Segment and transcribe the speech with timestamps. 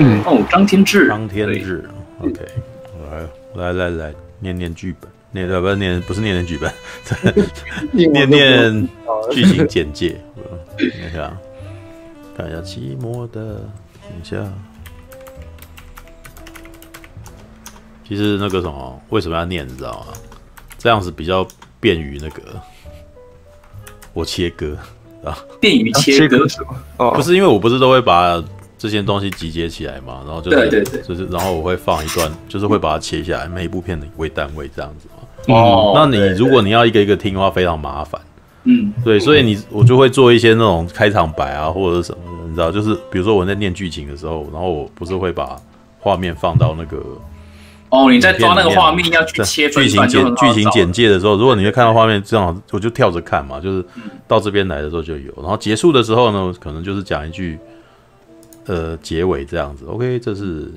[0.00, 0.22] 嗯。
[0.24, 1.88] 哦，张天志，张天志
[2.20, 2.40] ，OK，
[3.54, 6.72] 来来来来，念念剧本，念的不是念不是 念念剧本，
[7.92, 8.88] 念念
[9.30, 10.20] 剧情简介，
[10.76, 11.36] 看一下，
[12.36, 13.56] 看一下寂寞的，
[14.02, 14.36] 等一下，
[18.08, 20.14] 其实那个什么，为什么要念，你知道吗？
[20.78, 21.46] 这样子比较
[21.78, 22.42] 便于那个
[24.14, 24.76] 我切割
[25.22, 26.48] 啊，便于切割。
[26.48, 26.82] 是吗？
[26.96, 28.42] 哦，不是，因为我不是都会把。
[28.80, 31.02] 这些东西集结起来嘛，然后就是，对对对。
[31.02, 35.54] 就是，然后我会放一段，就是会把它切下来，每一部片的为单位这样子嘛。
[35.54, 38.18] 哦，那你如果你要一个一个听的话，非常麻烦。
[38.64, 45.60] 嗯，对，所以你我就会做一些那种开场白啊，或者是什么的，你知道，就是比如说我在念剧情的时候，然后我不是会把
[45.98, 47.02] 画面放到那个
[47.90, 53.84] 哦，你在抓那个画面要去切剧情简剧情简介的时候，如果你会看到画面正好，我就跳着看嘛，就是
[54.26, 57.58] 到这边来的时候就有，然后结束的时候呢，可能就是讲一句。
[58.70, 60.70] 呃，结尾这样子，OK，这是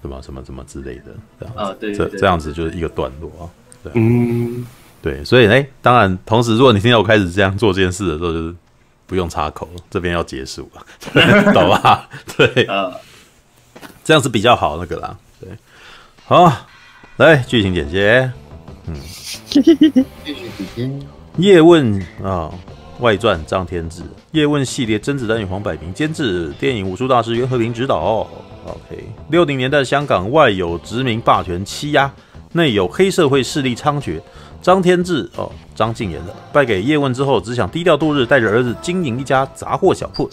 [0.00, 3.44] 什么什么什么之类的，这样子，啊、对这这样子就是一个段落啊，
[3.82, 4.64] 对，嗯，
[5.02, 8.54] 对，所以哎、欸，当然，同时，如果你听到我开始这样做这件事的时候，就是
[9.06, 10.86] 不用插口，这边要结束了，
[11.52, 12.08] 懂吧？
[12.34, 12.66] 对，
[14.02, 15.50] 这样子比较好那个啦，对，
[16.24, 16.50] 好，
[17.18, 18.32] 来剧情简介，
[18.86, 18.94] 嗯，
[19.50, 21.06] 剧情简介，
[21.36, 22.50] 叶问啊。
[23.00, 24.02] 外传张天志，
[24.34, 28.26] 叶问系列甄子丹与黄百鸣监制，电影武术大师袁和平执导。
[28.64, 32.12] OK，六零年代香港外有殖民霸权欺压，
[32.50, 34.20] 内有黑社会势力猖獗。
[34.60, 40.28] 张天志哦，张晋演的，败给叶问之后，只想低调度日，带着儿子经营一家杂货小铺，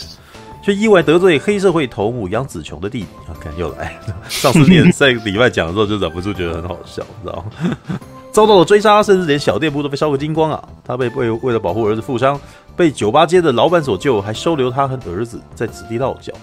[0.64, 3.08] 却意外得罪黑社会头目杨紫琼的弟弟。
[3.30, 7.78] OK，又来， 上次连在礼拜讲的时候就忍不住觉得很好笑，知道吗？
[8.32, 10.64] 遭到了追杀，甚至连小店铺都被烧个精光啊！
[10.86, 12.40] 他被为为了保护儿子负伤，
[12.76, 16.34] 被酒吧街的老板所救，还收留他和儿子在此地落脚，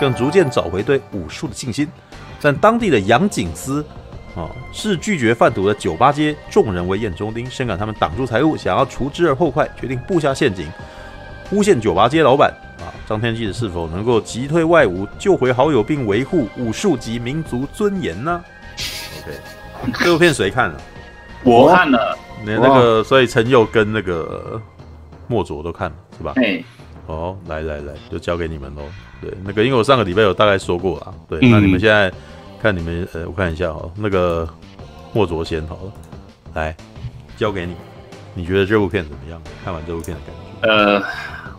[0.00, 1.88] 更逐渐找回对武术的信心。
[2.40, 3.84] 但当地的杨景思
[4.34, 10.66] 啊，是拒绝贩毒的酒吧街众人为眼中钉，深感他们挡住财物，想要除之而后快，决定布下陷阱，
[11.50, 12.88] 诬陷酒吧街老板啊！
[13.06, 18.42] 张天志是否能够击退外侮，救回好友，并维护武术及民族尊严呢
[19.20, 20.80] ？OK， 这部片谁看了？
[21.44, 24.60] 我看了，那那个，所以陈佑跟那个
[25.32, 26.34] 莫卓都看了，是吧？
[26.36, 26.62] 哎，
[27.06, 28.82] 哦，来来来，就交给你们喽。
[29.22, 32.12] 对，那个，因为我上个礼拜有大概说过了，对，那你们现在
[32.60, 34.46] 看你们，呃，我看一下哦，那个
[35.14, 35.92] 莫卓先好了，
[36.52, 36.76] 来，
[37.38, 37.74] 交给你，
[38.34, 39.40] 你觉得这部片怎么样？
[39.64, 40.68] 看完这部片的感觉？
[40.68, 41.02] 呃，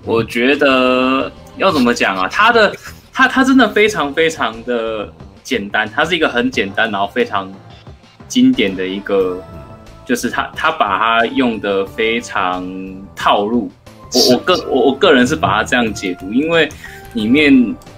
[0.06, 2.28] 我觉得要怎么讲啊？
[2.30, 2.76] 他的，
[3.12, 5.12] 他他真的非常非常的
[5.42, 7.52] 简单，他是一个很简单，然后非常
[8.28, 9.44] 经典的一个。
[10.06, 12.66] 就是他，他把它用的非常
[13.16, 13.72] 套路。
[14.14, 16.70] 我我个我我个人是把它这样解读，因为
[17.14, 17.52] 里面，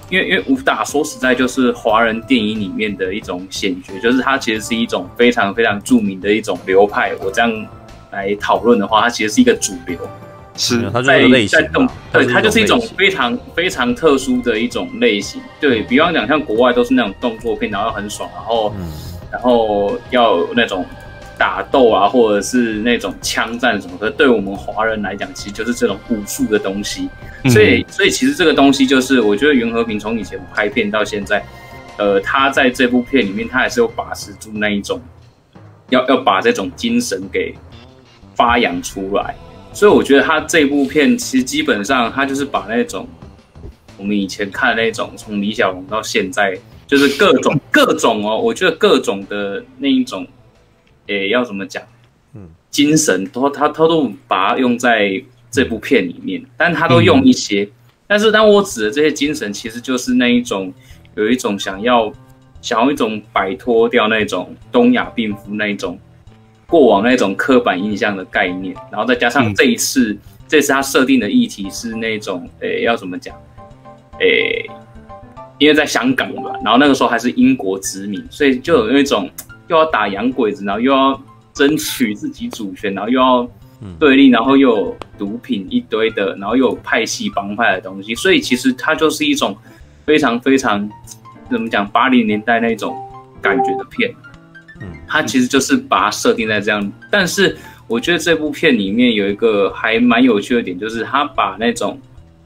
[0.10, 7.12] 因为因为武打说实在就是华人电影里面的一种显学，就是它其实是一种非常非常著名的一种流派。
[7.22, 7.68] 我这样
[8.12, 9.98] 来讨论的话，它其实是一个主流。
[10.56, 11.60] 是，它就是类型。
[12.14, 15.42] 对，它就是一种非常非常特殊的一种类型。
[15.60, 18.88] 对，比方讲，像国外都是那种动作片，然后很爽，然后、嗯、
[19.32, 20.86] 然后要那种。
[21.38, 27.10] 打斗啊，或者是那种枪战什么的，对我们华人来讲，其实就是这种武术的东西。
[27.50, 31.46] 所以，所以其实这个东西就是，我觉得袁和平从以前拍片到现在，
[31.98, 35.00] 呃，他在这部片里面，他还是有把持住那一种，
[35.90, 37.54] 要要把这种精神给
[38.34, 39.36] 发扬出来。
[39.74, 43.08] 所以，我觉得他这部片其实基本上，他就是把那种
[43.98, 46.58] 我们以前看的那种，从李小龙到现在，
[46.88, 50.26] 就是各种各种哦，我觉得各种的那一种。
[51.08, 51.82] 诶、欸，要怎么讲？
[52.34, 57.64] 嗯，精神都他他都把它用在这部片里面，但他都用一些。
[57.64, 57.72] 嗯、
[58.08, 60.74] 但是当我指的这些精神，其实就是那一种，
[61.16, 62.12] 有一种想要
[62.62, 65.98] 想要一种摆脱掉那种东亚病夫那一种
[66.68, 73.34] 过往那种刻板印象的概念，然后再加上这一次，嗯、这次他设定的议题是那种，诶、欸，要怎么讲？
[74.20, 74.70] 诶、欸，
[75.58, 79.30] 因为在香港嘛，然后那个时候还是英国殖民，所以就有那种。
[79.68, 81.22] 又要打洋鬼子，然后又要
[81.54, 83.50] 争取自己主权，然后又要
[84.00, 89.56] 对立，然后又有毒品一堆的，然后又有派系帮派的东西，所以其实它就是一种
[90.06, 90.90] 非常非常
[91.50, 92.96] 怎么讲八零年代那种
[93.42, 94.14] 感觉的片。
[94.82, 97.58] 嗯，它其实就是把它设定在这样，但是
[97.88, 102.00] 我觉得这部片里面有一个还蛮有趣的点，就是他把那种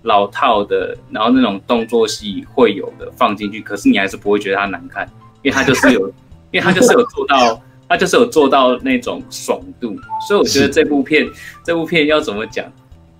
[0.03, 5.07] 老套的，然后那种动作戏会有的放进去，可是你还是不会觉得它难看，
[5.41, 6.11] 因为它就是有。
[6.51, 9.95] 因为他就是有做到， 他就是有做到那种爽度，
[10.27, 11.27] 所以我觉得这部片，
[11.63, 12.65] 这部片要怎么讲，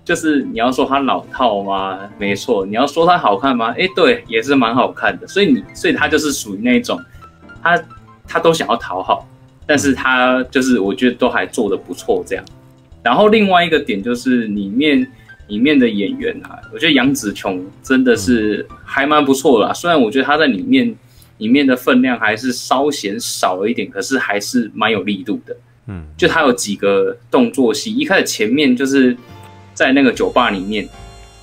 [0.04, 1.98] 就是你要说它老套吗？
[2.18, 2.66] 没错。
[2.66, 3.70] 你要说它好看吗？
[3.70, 5.26] 哎、欸，对，也是蛮好看的。
[5.26, 6.98] 所以你，所以它就是属于那种，
[7.62, 7.82] 他
[8.26, 9.28] 他都想要讨好，
[9.66, 12.44] 但是他就是我觉得都还做的不错这样。
[13.02, 15.06] 然后另外一个点就是里面
[15.48, 19.72] 里面的演员啊，我觉得杨紫琼真的是还蛮不错的啦。
[19.72, 20.94] 虽然我觉得她在里面
[21.40, 25.56] 里面的分量还是稍显少了一点，可是还是蛮有力度的。
[25.86, 29.16] 嗯，就他有几个动作戏，一开始前面就是
[29.74, 30.88] 在那个酒吧里面，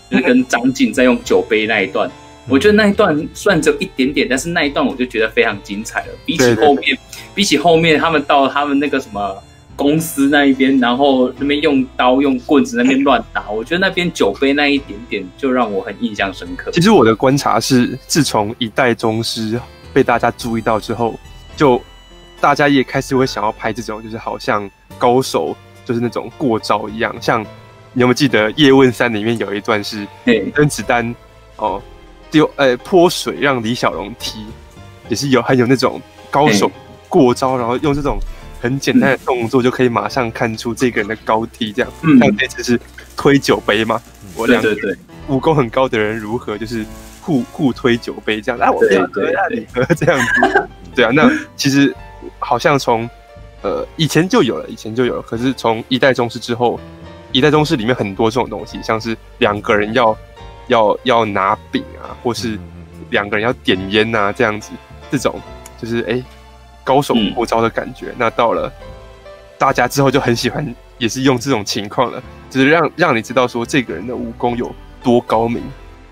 [0.10, 2.10] 就是跟张晋在用酒杯那一段，
[2.48, 6.14] 我觉得那一段虽然只有一点点，但是那一段我就觉得非常精彩了。
[6.26, 6.98] 比起后面，
[7.36, 9.36] 比起后面他们到他们那个什么
[9.76, 16.72] 公司那一边，然后那边用刀用棍子那边乱打，我觉得那边酒杯那一点点就让我很印象深刻。
[16.72, 19.60] 其实我的观察是，自从一代宗师
[19.98, 21.20] 被大家注意到之后，
[21.56, 21.82] 就。
[22.40, 27.12] 大家也开始会想要拍这种，就是好像高手就是那种过招一样。
[27.20, 27.42] 像
[27.94, 30.08] 你有没有记得《叶问三》里面有一段是
[30.54, 31.16] 甄子丹
[31.56, 31.82] 哦
[32.30, 34.46] 丢呃泼水让李小龙踢，
[35.10, 36.72] 也是有很有那种高手
[37.10, 38.20] 过招，然后用这种
[38.62, 41.74] 很简单的动作就可以马上看出这个人的高低。
[41.74, 42.80] 这样，像这次是
[43.16, 44.00] 推酒杯嘛？
[44.36, 44.76] 我两个
[45.28, 46.86] 武功很高的人如何就是
[47.28, 48.60] 互互推酒杯这样？
[48.60, 50.68] 啊，我这样喝，那你喝这样子？
[50.96, 51.94] 对啊，那其实。
[52.40, 53.10] 好像从，
[53.62, 55.22] 呃，以前就有了，以前就有了。
[55.22, 56.80] 可是从一代宗师之后，
[57.32, 60.18] 一代宗师里面很多这种东西，像是两个人要
[60.68, 62.60] 要要拿饼啊，或是
[63.12, 64.72] 两个人要点烟啊，这样子，
[65.10, 65.40] 这种
[65.80, 66.24] 就是哎、欸，
[66.84, 68.08] 高手过招的感觉。
[68.08, 68.72] 嗯、那到了
[69.58, 75.64] 大家之后就很喜欢，也是用这种情况了，就是让让你知道说这个人的武功有多高明。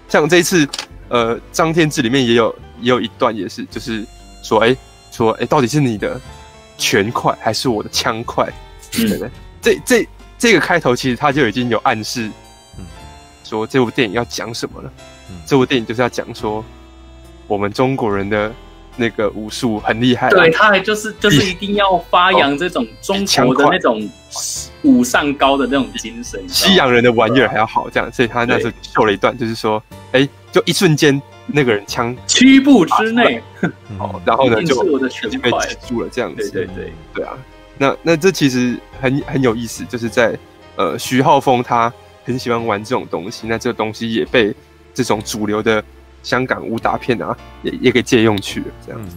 [0.08, 0.68] 像这一次，
[1.10, 4.06] 呃，张天志里面也有也有一段也是，就是
[4.44, 4.68] 说哎。
[4.68, 4.78] 欸
[5.12, 6.20] 说，哎、欸，到底是你的
[6.78, 8.52] 拳快还是我的枪快？
[8.92, 9.32] 对不对？
[9.62, 12.30] 这这这个开头其实他就已经有暗示，
[13.46, 14.92] 说这部电影要讲什么了。
[15.46, 16.62] 这部电影就是要讲说，
[17.48, 18.52] 我们中国人的
[18.98, 20.30] 那个武术很厉害。
[20.32, 24.10] 对，他还就是就是一定要发扬这种中 国的那种
[24.84, 26.44] 武上高的那种精神。
[26.50, 29.82] 西洋人的玩意儿还要好，这样，所以他那时候秀了一段，就是说，
[30.12, 31.22] 哎、欸，就一瞬间。
[31.48, 33.40] 那个人枪七步之内，
[34.00, 36.50] 好，然后呢就已经被挤住了，这样子。
[36.50, 37.38] 对对对，对啊。
[37.78, 40.36] 那那这其实很很有意思，就是在
[40.76, 41.94] 呃徐浩峰他
[42.24, 44.52] 很喜欢玩这种东西，那这个东西也被
[44.92, 45.84] 这种主流的
[46.24, 49.08] 香港武打片啊也也给借用去了，这样。
[49.08, 49.16] 子。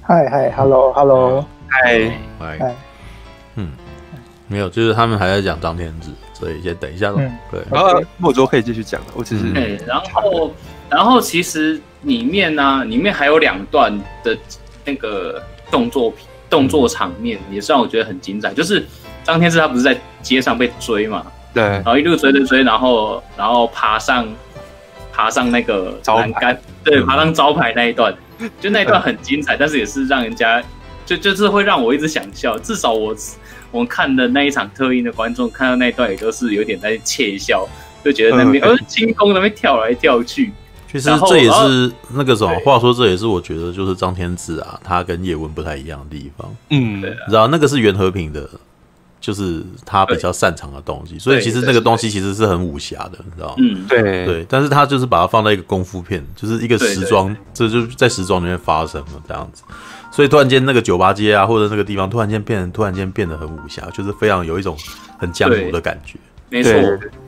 [0.00, 2.16] 嗨嗨，hello hello，嗨。
[2.38, 2.76] 嗨，
[3.56, 3.72] 嗯，
[4.46, 7.20] 没有，就是他们还在讲张天志，所以先等一下喽。
[7.50, 10.52] 对，然后莫卓可以继续讲了，我只是对，然后。
[10.94, 13.92] 然后其实里面呢、啊，里面还有两段
[14.22, 14.38] 的
[14.84, 16.14] 那个动作
[16.48, 18.54] 动作场面，也是让我觉得很精彩。
[18.54, 18.86] 就是
[19.24, 24.24] 张天志他不是在街上被追嘛，对，然后一路追追追，然后然后爬上
[25.12, 28.14] 爬上那个栏杆，对，爬上招牌那一段，
[28.60, 30.62] 就那一段很精彩， 但是也是让人家
[31.04, 32.56] 就就是会让我一直想笑。
[32.56, 33.16] 至少我
[33.72, 37.66] 我们看的那一场特映的观众看到那一段也都是有点在窃笑，
[38.04, 40.52] 就觉得那边呃轻功那边跳来跳去。
[41.00, 46.54] 其实这也是那个什么，话说这也是我觉得就是张天志啊，他跟叶问不太一样的地方。
[46.70, 48.48] 嗯，对，你知道那个是袁和平的，
[49.20, 53.54] 就是他比较擅长的东西，所以其实那个东西其实是很武侠的，你知道吗？
[53.58, 59.64] 嗯，对对，但是他就是把它放在一个功夫片，就是一个时装，这就在时装里面发生了这样子，
[60.12, 64.76] 所以突然间那个酒吧街啊，或者那个地方突然间变，突然间变得很武侠，就是非常有一种
[65.18, 66.18] 很江湖的感觉。
[66.50, 66.72] 没错。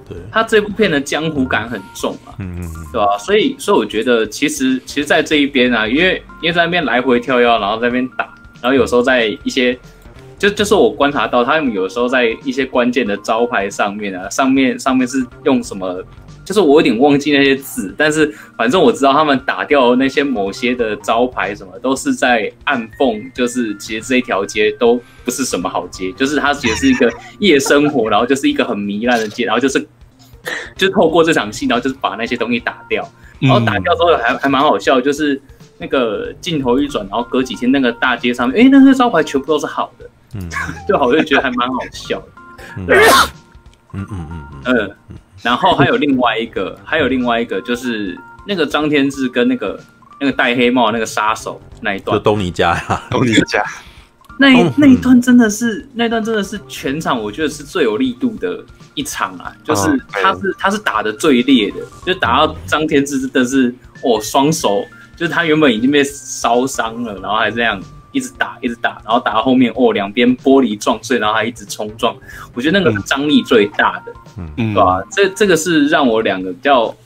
[0.08, 3.18] 对，他这部片的江湖感很重啊，嗯嗯，对吧？
[3.18, 8.24] 所以，所以我觉得其实，其实，在这一边啊，因为因为在那边来回跳跃，然后在那边打，
[8.60, 9.78] 然后有时候在一些，
[10.38, 16.02] 就就是我观察到，他们有时候在一些关键的招牌上面啊，上面上面是用什么？
[16.46, 29.84] 就是我有点忘记那些字，但是反正我知道他们打掉那些某些的招牌，什么都是在暗讽，就是其实这一条街都不是什么好街，就是它也是一个夜生活，然后就是一个很糜烂的街，然后就是
[30.76, 33.06] 就透过这场戏，然后就是把那些东西打掉，
[33.40, 35.42] 然后打掉之后还还蛮好笑，就是
[35.78, 40.48] 那个镜头一转，然后隔几天那个大街上面，哎，那些招牌全部都是好的，嗯，
[40.88, 42.96] 就好，就觉得还蛮好笑的，对，
[43.92, 44.90] 嗯嗯嗯嗯。
[45.08, 45.16] 嗯。
[45.42, 49.78] 然后还有另外一个，还有另外一个，就是那个张天志跟那个
[50.20, 53.64] 那个戴黑帽那个杀手那一段，就东尼家呀，东尼家，
[54.38, 58.64] 那一那一段真的是，那段真的是全场我觉得是最有力度的
[58.94, 64.84] 一场啊，就是他是他是打的最烈的，就打到张天志真的是哦双手，
[65.16, 67.80] 就是他原本已经被烧伤了，然后还这样。
[68.16, 72.16] 一直打一直打，然后打到后面哦，两边玻璃撞碎，然后还一直冲撞，
[72.54, 75.04] 我觉得那个是张力最大的，嗯，对吧？
[75.12, 76.96] 这这个是让我两个比较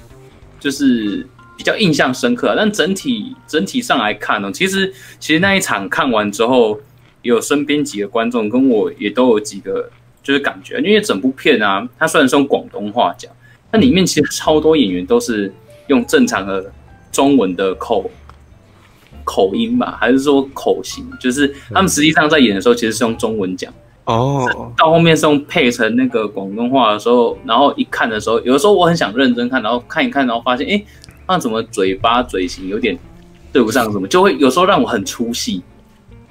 [0.61, 1.27] 就是
[1.57, 6.79] 比较印象深刻，但整体整体上来看呢，其实其实那一场看完之后，
[7.23, 9.91] 有身边几个观众跟我也都有几个
[10.23, 13.33] 就是感觉，因为整部片啊，它虽然是用广东话讲，
[13.69, 15.53] 但里面其实超多演员都是
[15.89, 16.73] 用正常的。
[17.13, 18.09] 中文的口
[19.31, 21.07] 口音吧，还是说口型？
[21.21, 23.73] 就是他们实际上在演的时候，其实是用中文讲。
[24.07, 30.83] 哦，到后面是用配成那个广东话的时候，然后一看的时候，有的时候我很想认真看，然后看一看，然后发现，哎，
[31.29, 32.99] 那怎么嘴巴嘴型有点
[33.53, 33.93] 对不上？
[33.93, 35.63] 什么就会有时候让我很出戏，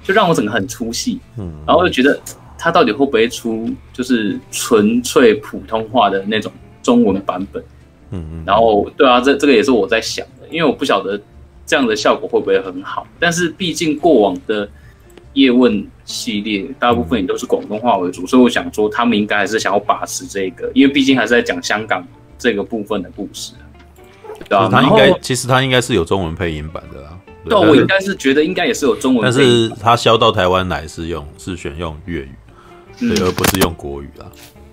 [0.02, 1.18] 就让我整个很出戏。
[1.38, 2.20] 嗯，然后就觉得
[2.58, 6.52] 他到底会不会出就是纯粹普通话的那种
[6.82, 7.62] 中文版本？
[8.10, 10.46] 嗯嗯，然后对啊，这这个也是我在想的。
[10.50, 11.18] 因为我不晓得
[11.70, 14.68] 这样的效果会不会很好，但是毕竟过往的
[15.34, 22.04] 叶问系列大部分也都是广东话为主，所以我想说他们应该还是想要把持这个，因为毕竟还是在讲香港
[22.36, 23.52] 这个部分的故事，
[24.48, 27.16] 对啊，他应该其实他应该是有中文配音版的啦。
[27.44, 32.34] 对，我应该是觉得应该也是有中文，但是他销到台湾来是用是选用粤语，
[32.98, 34.26] 对，而不是用国语啦，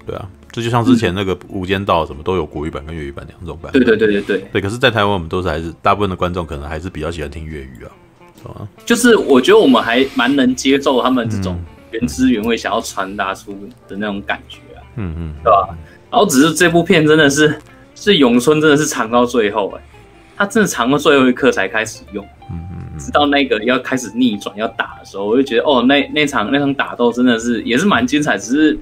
[0.07, 0.27] 对啊。
[0.51, 3.71] 这就像之前那个《无间道》什么都有国语版跟粤语版两种版。
[3.71, 4.47] 对对对对对。
[4.53, 7.91] 对，可是，在台湾我们都是还是大部分的观众可能还是比较喜欢听粤语啊，
[8.41, 8.67] 是吧？
[8.85, 11.59] 就是我觉得我们还蛮能接受他们这种
[11.91, 13.51] 原汁原味想要传达出
[13.87, 15.69] 的那种感觉啊，嗯嗯，对吧？
[16.09, 17.59] 然后只是这部片真的是
[17.93, 19.81] 是咏春真的是藏到最后哎，
[20.37, 28.79] 他真的藏到最后一刻才开始用，嗯嗯，直到那个要开始逆转要打的时候，我就觉得哦，那那场那场打斗真的是也是蛮精彩，只是。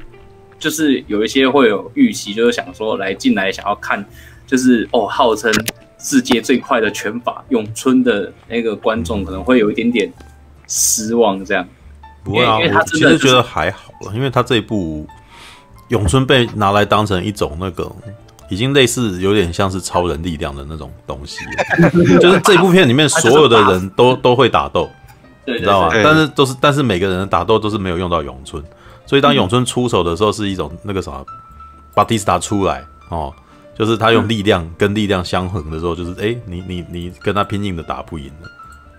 [0.58, 4.04] 就是有一些会有预期，就是想说来进来想要看，
[4.48, 5.52] 就是哦，号称
[5.98, 10.12] 世界最快的拳法咏春的那个观众可能会有一点点
[10.68, 11.68] 失望，这样。
[12.24, 15.08] 不会啊，因为他真的、就是、其实觉得还好了，因为他这一部
[15.90, 17.92] 咏春被拿来当成一种那个
[18.50, 21.40] 已经类似有点像是超人力量的那种东西，
[22.20, 24.90] 就是这部片里面所有的人都 都会打斗，
[25.46, 25.90] 你知道吗？
[26.04, 28.64] 但是都是但是每个人的打斗都是没有用到咏春。
[29.06, 31.26] 所以当咏春出手的时候，是一种那个什么，
[31.94, 33.34] 巴蒂斯塔出来哦，
[33.78, 38.50] 就是他用力量跟力量相衡的时候，就是哎、欸，你你你跟他拼命的打不赢了，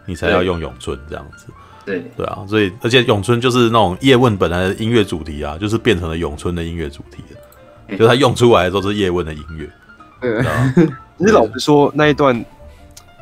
[0.07, 1.47] 你才要用咏春这样子。
[1.85, 9.71] 对对啊，所以而且咏春就是那种叶问本来的音乐主题啊，就是变成了咏春的音乐主题了，就他用出来的时候是叶问的音乐。
[10.21, 10.75] 对啊，
[11.19, 12.45] 其实老实说那一段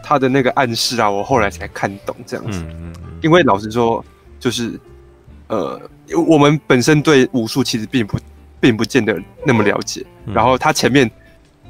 [0.03, 2.61] 他的那个暗示啊，我后来才看懂这样子。
[2.61, 4.03] 嗯嗯，因为老实说
[4.41, 4.81] 就是
[5.49, 5.81] 呃。
[6.29, 8.19] 我们本身对武术其实并不，
[8.61, 10.05] 并不见得那么了解。
[10.27, 11.11] 嗯、然后他前面，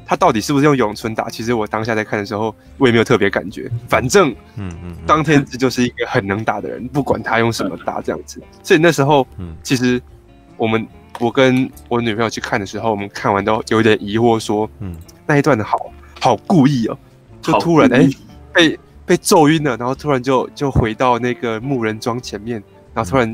[0.05, 1.29] 他到底是不是用咏春打？
[1.29, 3.71] 其实我当下在看的时候，我也没有特别感觉。
[3.87, 8.43] 反正，嗯嗯，当天这就是一个很能打的人，不管他用什么打这样子。
[8.61, 9.25] 所以那时候，
[9.63, 10.01] 其实
[10.57, 10.85] 我们
[11.21, 15.77] 我跟我女朋友去看的时候，我们看完都有点疑惑，说，嗯，那一段的好
[16.19, 16.97] 好故意哦，
[17.41, 18.17] 就突然哎、欸、
[18.53, 22.61] 被被揍晕了，然后突然就就回到那个木人桩前面，
[22.93, 23.33] 然后突然。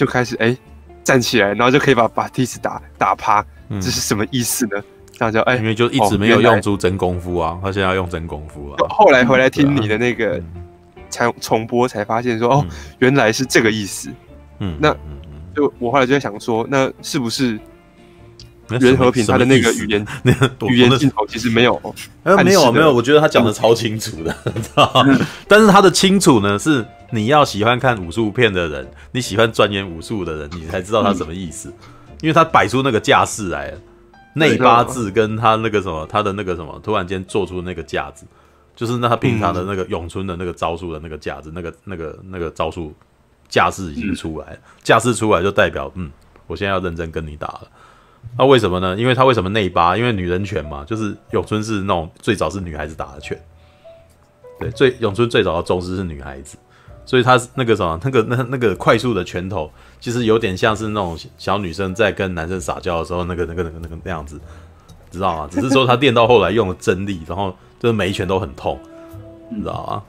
[0.00, 0.58] 就开始哎、欸，
[1.04, 4.82] 站起来，然后就可以把把梯子打打趴，嗯、这是什么意思呢？
[5.12, 8.76] 这样就哎，因为就一直没有用出真功夫啊，他现在要用真功夫啊。
[8.88, 10.40] 后来回来听你的那个
[11.10, 12.66] 才重播，才发现说、嗯、哦，
[13.00, 14.10] 原来是这个意思。
[14.60, 14.96] 嗯，那
[15.54, 17.60] 就我后来就在想说，那是不是？
[18.78, 21.80] 袁和平他的那个语言， 那个语言镜头其实没有，
[22.22, 25.06] 呃，没有没有，我觉得他讲的超清楚的， 知道
[25.48, 31.74] 但是他的清楚呢，是你要喜欢看武术片的人，你喜欢钻研武术的人，你才知道他什么意思，嗯、
[32.22, 33.78] 因为他摆出那个架势来了，
[34.34, 38.24] 内八字跟他那个什么，他的那个什么，突然间做出那个架子，
[38.76, 42.94] 就是那他平常的那个咏春的那个招数的那个架子，那个那个那个招数
[43.48, 46.10] 架势已经出来，架势出来就代表，嗯，
[46.46, 47.68] 我现在要认真跟你打了。
[48.38, 48.96] 那、为什么呢？
[48.96, 49.96] 因为他为什么内八？
[49.96, 53.38] 因为女人拳嘛，就是咏春是那种最早是女孩子打的拳。
[54.58, 56.56] 对，最咏春最早的宗师是女孩子，
[57.04, 64.40] 所以他那个什么，那个那那个快速的拳头，其实有点像是那种小女生在跟男生撒娇的时候那个那个那个那个那样子，
[65.10, 65.48] 知道吗？
[65.50, 68.78] 只是说他练到后来用了真力，然后就是每一拳都很痛，
[69.50, 70.02] 你知道吗？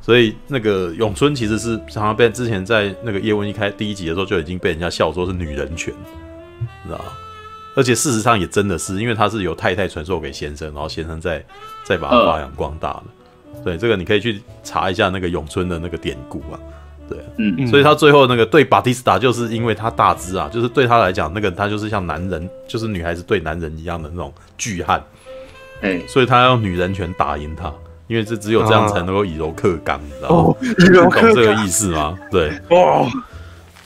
[0.00, 5.92] 所以那个咏春其实是常常被之前在那个叶问一开第一集的时候就已经被人家笑说是女人拳，
[6.84, 7.04] 你知道吗？
[7.76, 11.44] 而且事实上也真的是，因为他是由太太传授给先生，然后先生再
[11.84, 13.00] 再把它发扬光大
[13.64, 16.58] 对，这个你可以去查一下那个咏春的那个典故啊。
[17.08, 17.66] 对，嗯嗯。
[17.68, 25.02] 所以他最后那个对巴蒂斯塔，就是因为他大只啊，就是对他来讲，那个他就是像男人，就是女孩子对男人一样的那种巨汉。
[25.82, 27.72] 哎、欸，所以他要用女人拳打赢他，
[28.06, 30.36] 因为这只有这样才能够以柔克刚，你知道吗？
[30.36, 30.56] 哦，
[31.10, 32.18] 懂这个意思吗？
[32.30, 33.06] 对，哦，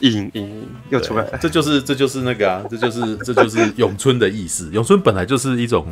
[0.01, 4.71] 隐隐又出来了，这就是这就是那个啊，这就是这就是咏春的意思。
[4.73, 5.87] 咏春本来就是一种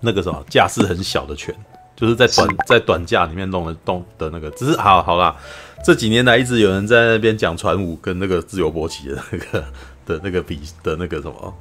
[0.00, 1.54] 那个什么架势很小的拳，
[1.96, 4.50] 就是在短在短架里面弄的动的那个。
[4.52, 5.34] 只是好好啦，
[5.84, 9.64] 这几年来一直有人在那边讲传武跟那个自由搏击的那个
[10.06, 11.54] 的那个比的那个什么。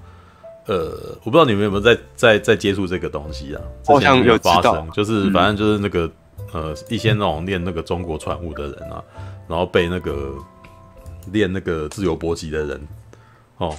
[0.66, 3.62] 呃，我不知道你们有没有在在在接触这个东西啊？
[3.88, 6.06] 好像有发生，就是反正就是那个、
[6.54, 9.02] 嗯、呃一些那种练那个中国传武的人啊，
[9.48, 10.36] 然后被那个
[11.32, 12.82] 练那个自由搏击的人。
[13.58, 13.76] 哦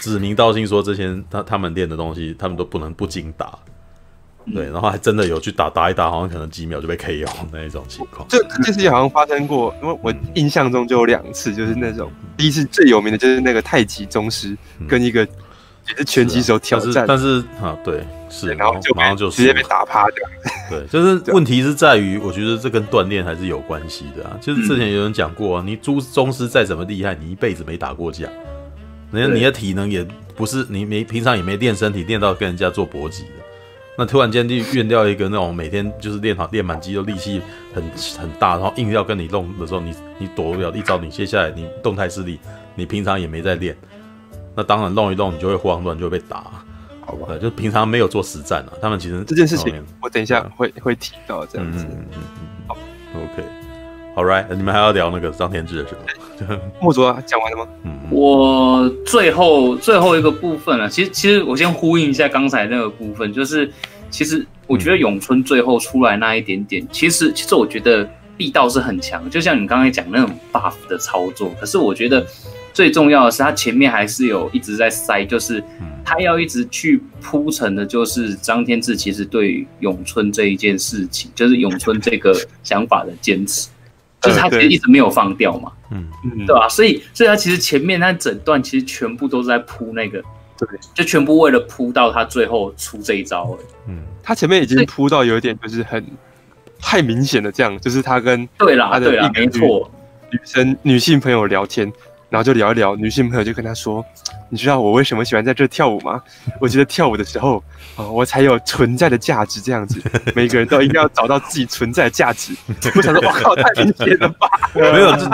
[0.00, 3.58] 指名道姓说这些他他们练的东西，他们都不能不经打，
[4.54, 8.26] 对，然后还真的有去打打一打，好像可能几秒就被 KO 那一种情况。
[8.28, 14.56] 这这件事情好像发生过，因为我印象中就有两次，就是那种第一次最有名的就是那个太极宗师
[14.88, 15.26] 跟一个。
[15.90, 20.28] 也是拳击手挑战，但是，啊，对，是，然后就马上就直接被打趴掉。
[20.70, 24.38] 对，就是问题是在于，我觉得这跟锻炼还是有关系的啊。
[24.40, 28.28] 就是之前有人讲过啊，你朱宗师再怎么厉害，你一辈子没打过架，
[29.10, 30.06] 人家你的体能也
[30.36, 33.44] 不是你没平常也没练身体练到跟人家做搏击的，
[33.98, 37.42] 那突然间就怨掉一个那种每天就是练好练满肌肉力气
[37.74, 37.82] 很
[38.16, 42.38] 很大，然后硬要跟你弄的时候，你你躲不了一招，你接下来你动态视力，
[42.76, 43.76] 你平常也没在练。
[44.60, 46.44] 那当然弄一弄，你就会慌乱，就会被打，
[47.00, 47.34] 好吧？
[47.40, 48.72] 就平常没有做实战啊。
[48.82, 51.86] 他们其实这件事情，我等一下会、啊、会提到这样子。
[51.88, 52.22] 嗯嗯嗯
[52.68, 52.76] 好
[53.14, 53.42] ，OK，
[54.14, 55.94] 好，right，你们还要聊那个张天志的事
[56.46, 56.60] 吗？
[56.78, 57.66] 木卓讲完了吗？
[57.84, 60.86] 嗯，我最后最后一个部分了。
[60.86, 63.72] 其实其实我先呼应一下刚才那个部分，就是
[64.10, 71.50] 其实我觉得咏春最后出来那一点点，嗯、其实其实我觉得力道是很强，就像你刚才讲那种 buff 的操作。
[71.58, 72.26] 可是我觉得。
[72.72, 75.62] 最重要的是，他前面还是有一直在塞，就是
[76.04, 83.68] 他要一直去铺陈的，就是张天志其实对于咏春这一件事情，就是咏春这个想法的坚持，
[84.22, 86.06] 就是他其实一直没有放掉嘛，嗯。
[86.22, 86.68] 嗯，对吧？
[86.68, 90.22] 所以，所以他其实前面那整段其实全部都是在铺那个，
[90.58, 93.58] 对，就全部为了铺到他最后出这一招。
[93.88, 96.04] 嗯，他前面已经铺到有一点就是很
[96.78, 99.90] 太明显的这样，就是他跟对啦，对啦，没错，
[100.30, 101.90] 女生女性朋友聊天。
[102.30, 104.04] 然后就聊一聊，女性朋友就跟他说
[104.48, 106.22] ：“你知道我为什么喜欢在这跳舞吗？
[106.60, 107.56] 我觉得跳舞的时候，
[107.96, 109.60] 啊、呃，我才有存在的价值。
[109.60, 110.00] 这样子，
[110.32, 112.54] 每个人都应该要找到自己存在的价值。
[112.94, 114.48] ”我想说，我靠，太明显了吧？
[114.72, 115.28] 没有，这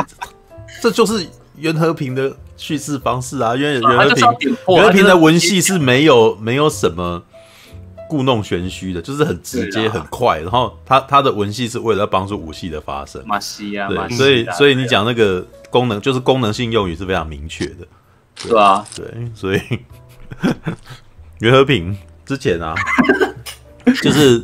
[0.81, 3.55] 这就是袁和平的叙事方式啊。
[3.55, 7.23] 因为袁和平，袁和平的文戏是没有没有什么
[8.09, 10.39] 故弄玄虚的，就是很直接很快。
[10.39, 13.23] 然后他他的文戏是为了要帮助武戏的发生。
[13.27, 15.47] 马西啊，对，所以所以你讲那个。
[15.77, 17.87] 功能就是功能性用语是非常明确的，
[18.35, 19.61] 对，对啊，对，所以
[21.41, 22.75] 袁和平之前啊，
[24.03, 24.43] 就是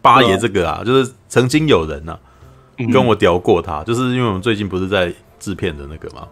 [0.00, 2.18] 八爷这个啊，就是曾经有人啊
[2.92, 6.26] 跟我聊过他，就是因为我们最近不是在制片的那个嘛，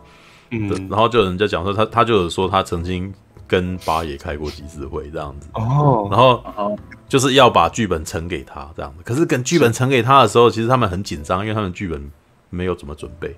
[0.51, 3.15] 嗯，然后就有人家讲说他，他就有说他曾经
[3.47, 6.77] 跟八爷开过几次会这样子，哦，然后
[7.09, 12.11] 就是要把剧本呈给他这样子，可是跟剧本呈给他的时候，其实他们很紧张，因为他们剧本
[12.51, 13.37] 没有怎么准备。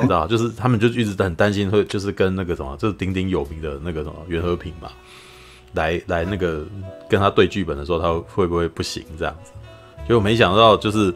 [0.00, 4.88] 知道，就是他们就一直很担心，会就是跟那个什么，就是鼎鼎有名的那个什么袁和平嘛，
[5.72, 6.64] 来来那个
[7.08, 9.52] 跟他对剧本的时候，他会不会不行这样子？
[10.06, 11.12] 结果没想到，就是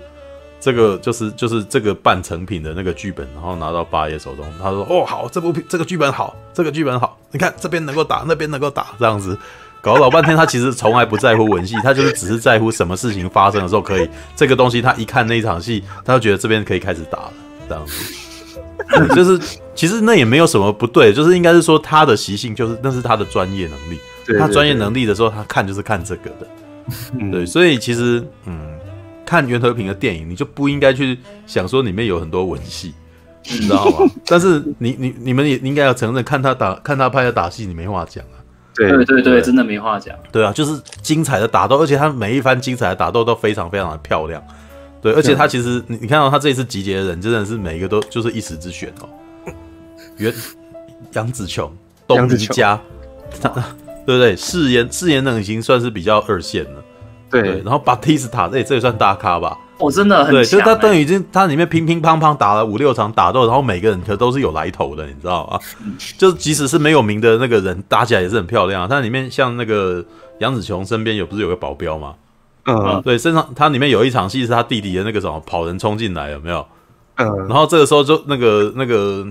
[0.60, 9.38] 这个就是就是这个半成品的那个剧本，然后拿到八爷手中，他说：“哦，好，这部这个剧本好，这个剧本好，你看这边能够打，那边能够打，这样子
[9.80, 17.32] 搞了老半天，他其实从来不在乎文戏，他就是只是在乎什么事情发生的时候可以这个东西，他一看那一场戏，他就觉得这边可以开始打了，
[17.68, 18.14] 这样子。”
[19.14, 19.38] 就是
[19.74, 23.98] 其实那也没有什么不对，就是应该是说他的习性就是那是他的专业能力，
[24.38, 26.46] 他专业能力的时候他看就是看这个的，
[27.18, 28.58] 嗯、对，所以其实嗯，
[29.26, 32.94] 看袁和平的电影你就不应该去想说里面有很多文戏，
[33.44, 33.98] 你知道吗？
[34.26, 38.38] 但是你你你们也应该要承认，看他打看他拍的打戏你没话讲啊，
[38.74, 39.42] 对对对，对。
[39.42, 44.42] 真的没话讲，对啊，就是精彩的打斗，而且他每一番精彩的打斗都非常非常的漂亮。
[45.00, 49.08] 对，而且他其实，你你看到他这一次集结的人，真的是每一个都就是一时之选哦。
[50.16, 50.34] 原
[51.12, 51.72] 杨紫琼、
[52.06, 52.80] 东尼家，
[53.40, 53.48] 他
[54.04, 54.34] 对不对？
[54.34, 56.82] 誓言誓言等已经算是比较二线了。
[57.30, 59.56] 对，对，然后巴蒂斯塔，这这也算大咖吧？
[59.78, 65.60] 哦，真的很对，就他等于已经他里面乒乒乓乓打了五六场打斗，然后每个人可都是有来头的，你知道吗？
[66.16, 68.88] 就即使是没有名的那个人，打起来也是很漂亮啊。
[68.88, 70.04] 他里面像那个
[70.40, 72.14] 杨紫琼身边有不是有个保镖吗？
[72.68, 76.66] 嗯，对，身上他里面有一场戏是他弟弟的那个什么跑人冲进来，有没有？
[77.16, 79.26] 嗯，然后这个时候就那个那个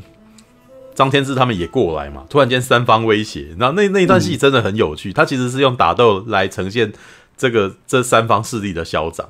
[0.95, 6.91] 张天志他们也过来嘛，突然间三方威胁，然后那那一段戏真的很有趣，他其实是用打斗来呈现
[7.37, 9.29] 这个这三方势力的嚣张，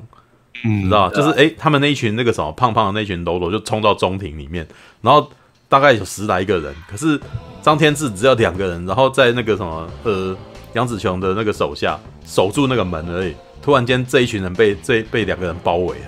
[0.64, 4.66] 你知道就是哎、欸，他们那一群那个什么胖胖的那群喽啰就冲到中庭里面，
[5.02, 5.30] 然后
[5.68, 7.20] 大概有十来个人，可是
[7.62, 10.34] 张天志只要两个人，然后在那个什么呃
[10.74, 13.36] 杨子琼的那个手下守住那个门而已。
[13.68, 16.06] 突然间，这一群人被这被两个人包围了，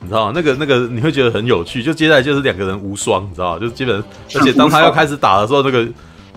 [0.00, 0.32] 你知道吗？
[0.34, 3.58] 那个那个你会觉得很有趣，就接下来就是两个人无双，你知道吗？
[3.60, 4.02] 就是基本，
[4.34, 5.86] 而且当他要开始打的时候，那个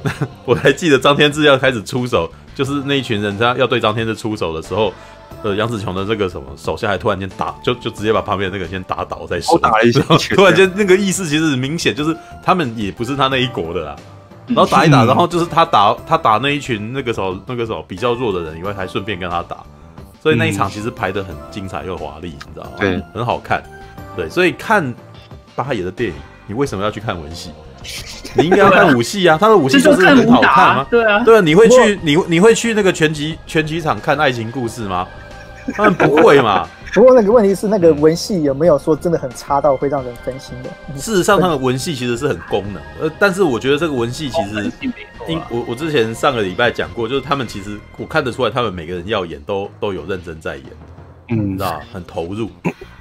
[0.44, 4.94] 我还记得张天志要开始出手，就是那一群人他要对张天志出手的时候。
[5.42, 9.58] 呃，杨子琼的这个什么手下还突然间打，就就直接把旁边那个先打倒再说。
[9.60, 10.02] 打一下，
[10.36, 13.96] 突然间那个意思其实很明显，就是他们也不是他那一国的啦。
[14.48, 19.58] 然后打一打，然后就是他打他打那一群那个时候那个时候比较弱的人以外，还顺便跟他打，
[20.24, 22.72] 所以那一场其实排的很精彩又华丽，你知道吗？
[22.80, 23.62] 对，很好看。
[24.16, 24.96] 对，所以看
[25.54, 26.16] 八爷的电影，
[26.48, 27.52] 你为什么要去看文戏？
[28.38, 30.88] 你应该要看武戏啊，他的武戏就是很好看吗？
[30.90, 35.06] 对啊，对啊，你会去你你会去那个拳击拳击场看爱情故事吗？
[35.74, 36.66] 他们不会嘛？
[36.94, 40.70] 不过那个问题是，那个文戏有没有说真的很差到会让人分心的？
[40.98, 44.72] 事实上，他的文戏其实是很功能，呃，但是我觉得这个文戏其实，
[45.28, 50.66] 因我我之前上个礼拜讲过，就是他们其实我看得出来，他们每个人要演都都有认真在演，
[51.30, 52.50] 嗯，你知道很投入，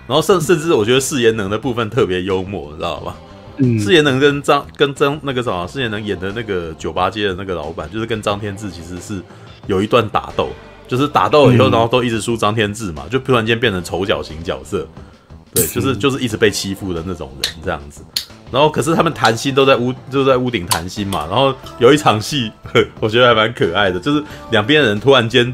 [0.07, 3.17] 然后甚甚至我觉得释延能的部分特别幽默，你知道吧？
[3.59, 9.23] 嗯，释延能跟张跟张那个什么，释延能演的那个酒吧街的那个老板，就是跟张天志其实是
[9.67, 10.49] 有一段打斗。
[10.89, 14.87] 就是打斗了以后，然后都一直输张天志嘛，就突然间变成丑角型角色，
[15.55, 15.97] 对，就是。
[15.97, 18.03] 就是一直被欺负的那种人这样子。
[18.53, 21.27] 然后可是他们谈心都在屋，就在屋顶谈心嘛。
[21.31, 22.53] 然后有一场戏，
[23.01, 25.53] 我觉得还蛮可爱的，就是两边的人突然间，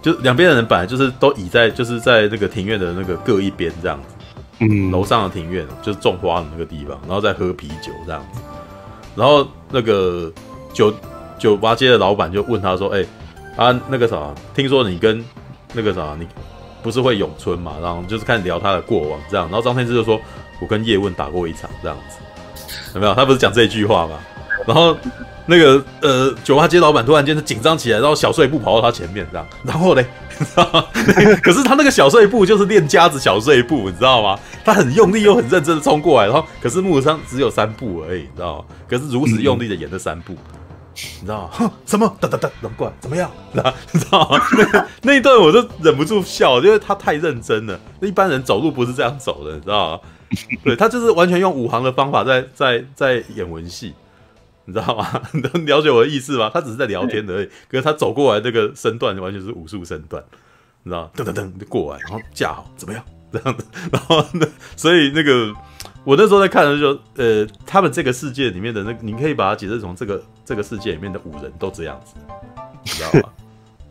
[0.00, 4.14] 就两边的人本来就是都倚在，就是在那个庭院的那个各一边这样子，
[4.60, 8.40] 嗯，楼上的庭院就是种花的那个地方，然后在喝啤酒这样子。
[9.14, 10.32] 然后那个
[10.72, 10.92] 酒
[11.38, 13.08] 酒吧街的老板就问他说：“哎、欸。”
[13.54, 15.22] 啊，那个啥，听说你跟
[15.74, 16.26] 那个啥，你
[16.82, 17.74] 不是会咏春嘛？
[17.82, 19.46] 然后就是开始聊他的过往，这样。
[19.48, 20.18] 然后张天志就说
[20.62, 22.18] ：“我跟叶问打过一场，这样子，
[22.94, 24.20] 有没有？”他不是讲这句话吗？
[24.64, 24.96] 然后
[25.44, 29.44] 那个呃，酒吧街老板突然间就紧张起来，然后小碎步跑到他前面，这样。
[29.64, 30.06] 然后嘞，
[31.42, 34.38] 可是他那个小碎步就是练家子小碎步，你知道吗？
[34.64, 38.64] 他很用力又很认真的冲过来，然后可是幕上只有三步而已，你知道吗？
[38.88, 40.36] 可是如此用力的演这三步。
[40.94, 41.48] 你知道吗？
[41.58, 42.16] 哼，什么？
[42.20, 43.28] 哒哒哒，龙怪怎么样？
[43.52, 44.38] 你知道吗？
[44.72, 47.80] 那那一段我都忍不住笑，因为他太认真了。
[48.02, 50.00] 一般人走路不是这样走的，你知道吗？
[50.64, 53.94] 对，他就是完全用武行的方法在在在演文戏，
[54.64, 55.22] 你知道吗？
[55.32, 56.50] 你能了解我的意思吗？
[56.52, 60.22] 他只是在聊天而已，可是他走过来那个身段完全是武术身段，
[60.82, 61.10] 你知道吗？
[61.14, 63.04] 噔噔噔就过来，然后架好，怎么样？
[63.32, 65.54] 这样子，然后那所以那个。
[66.04, 72.14] 我那时候在看的时候，呃，他们这个世界里面的那个，你可以把它解释成这个这个世界里面的五人都这样子，
[72.82, 73.28] 你知道吗？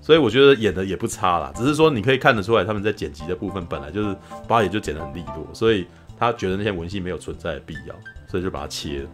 [0.01, 4.13] 所以我觉得演的也不差啦，只是说你可以看得出来他们在剪辑的部分本来就是
[4.45, 5.87] 八爷就剪得很利落，所以
[6.21, 7.95] 他觉得那些文戏没有存在的必要，
[8.29, 9.09] 所以就把它切了。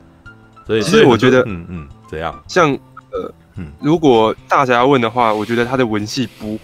[0.66, 2.44] 所以，所以我觉得，嗯嗯，怎样？
[2.48, 2.72] 像
[3.12, 6.60] 呃，嗯，如果大家要问的话，我觉得他的文戏不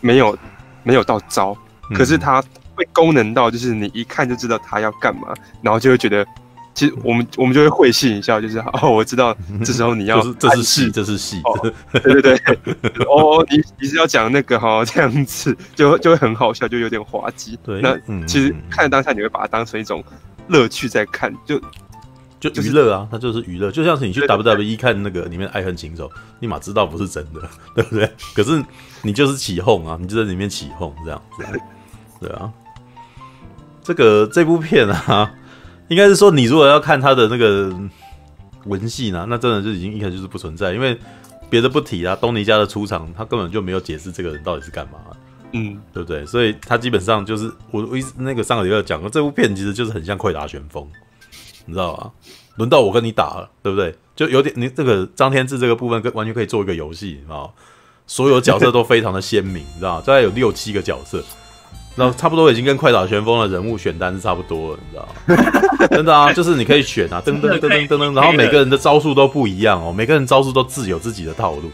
[0.00, 0.38] 没有
[0.84, 1.54] 没有到糟，
[1.94, 2.42] 可是他。
[2.78, 6.24] 会功能到就是你一看就知道他要干嘛，然后就会觉得，
[6.78, 12.38] 其实我们我们就会会心一笑，就是哦，我知道这时候你要， 这是戏，这是戏，哦，对对对，
[13.04, 17.58] 哦，你你是要讲那个哈这样子，就就会很好笑，就有点滑稽。
[17.64, 20.04] 对，那其实看当下你会把它当成一种
[20.46, 21.60] 乐趣在看，就
[22.38, 27.40] 就娱乐啊，它就是娱乐，就像是你去 WWE 看那个里面爱恨情仇，立马知道不是真的，
[27.74, 28.08] 对不对？
[28.36, 28.62] 可是
[29.02, 31.60] 你就是起哄啊，你就在里面起哄这样子，
[32.20, 32.48] 对啊。
[33.82, 35.32] 这个这部片啊，
[35.88, 37.74] 应该是说你如果要看他的那个
[38.64, 40.98] 文戏呢，那真的就已经一开始就是不存在，因为
[41.50, 44.98] 别的不提啊，东尼家的出场，他根本就没有解释这个人到底是干嘛，
[45.52, 46.24] 嗯，对不对？
[46.26, 50.86] 所以他基本上就是我我那个上个礼拜讲过，这部片其实就是很像快打旋风，
[51.64, 52.10] 你知道吧？
[52.56, 53.94] 轮到我跟你打了，对不对？
[54.14, 57.50] 就有点你这个张天志这个部分，跟完全可以做一个游戏，你知道吗？
[58.06, 60.02] 所有角色都非常的鲜明，你知道吗？
[60.04, 61.22] 大概有六七个角色。
[61.98, 65.88] 那差不多已经跟快打旋风的人物选单是差不多了，你知道吗？
[65.90, 71.70] 真的啊，就是你可以选啊，噔噔噔噔噔噔，然后每个人的招数都不一样哦，每个人招数都自有自己的套路。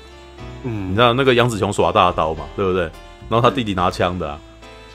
[0.62, 2.84] 嗯，你知道那个杨子琼耍大刀嘛，对不对？
[3.28, 4.38] 然后他弟弟拿枪的，啊，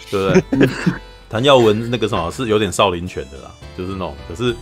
[0.10, 0.70] 对不对？
[1.30, 4.56] 谭耀文那个什么是有点少林拳的啦，就是那种，可是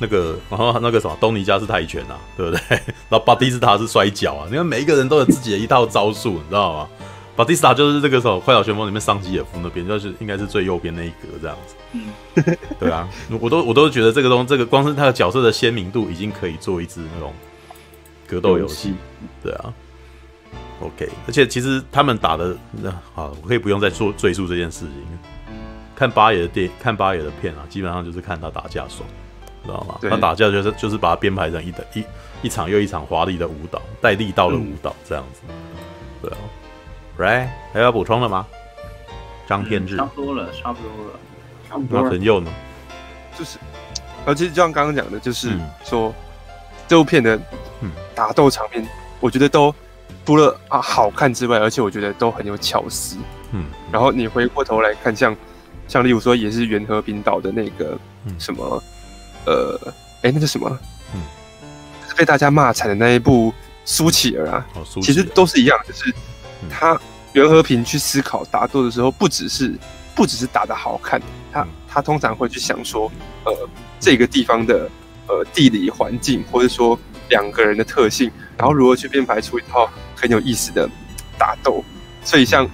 [0.00, 2.60] 那个然后那个什么东尼家是泰拳啊，对不对？
[3.08, 6.88] 然后巴蒂斯塔是摔跤啊，你看每一个人都有自己的一套招数，你知道吗？
[7.36, 11.74] 巴蒂斯塔就是这个时候《快打旋风》里面桑吉尔夫那边，就是应该是最右边那一格这样子。
[11.92, 13.08] 嗯， 对啊，
[13.40, 17.32] 我都我都觉得这个东这个光是他的角色的鲜明度，已经可以做一支那种
[18.26, 18.94] 格斗游戏。
[19.42, 19.74] 对啊
[20.80, 24.94] ，OK，而且其实他们打的那好，我可以不用再做赘述这件事情。
[25.96, 29.08] 看八爷的电，看八爷的片啊，基本上就是看他打架爽，
[29.64, 29.98] 知道吗？
[30.02, 32.04] 他打架就是就是把他编排成一的一
[32.42, 35.40] 一场又一场华丽的舞蹈，带力道的舞蹈这样子。
[36.22, 36.38] 对啊
[37.18, 38.46] ，Right，还要补充的吗？
[39.46, 41.12] 张天志，差不多了，差不多了，
[41.68, 42.04] 差不多了。
[42.04, 42.50] 那陈佑呢？
[43.38, 43.58] 就是，
[44.24, 46.14] 而且就像刚刚讲的，就是说、嗯、
[46.88, 47.38] 这部片的
[48.14, 48.86] 打斗场面，
[49.20, 49.74] 我觉得都。
[50.26, 53.18] 除了啊好看之外，而且我觉得都很有巧思。
[53.52, 55.38] 嗯，然后你回过头来看像，像
[55.86, 57.98] 像例如说，也是袁和平导的那个
[58.38, 58.82] 什么，
[59.44, 59.80] 嗯、呃，
[60.22, 60.78] 哎、欸，那个什么，
[61.14, 61.20] 嗯，
[62.16, 63.52] 被大家骂惨的那一部
[63.84, 66.10] 苏乞儿啊，哦、其实都是一样，就是
[66.70, 66.98] 他
[67.32, 69.74] 袁和平去思考打斗的时候，不只是
[70.14, 71.20] 不只是打的好看，
[71.52, 73.10] 他他通常会去想说，
[73.44, 74.88] 呃，这个地方的
[75.28, 76.98] 呃地理环境，或者说
[77.28, 79.88] 两个人的特性，然后如何去编排出一套。
[80.16, 80.88] 很有意思的
[81.36, 81.84] 打斗，
[82.24, 82.66] 所以像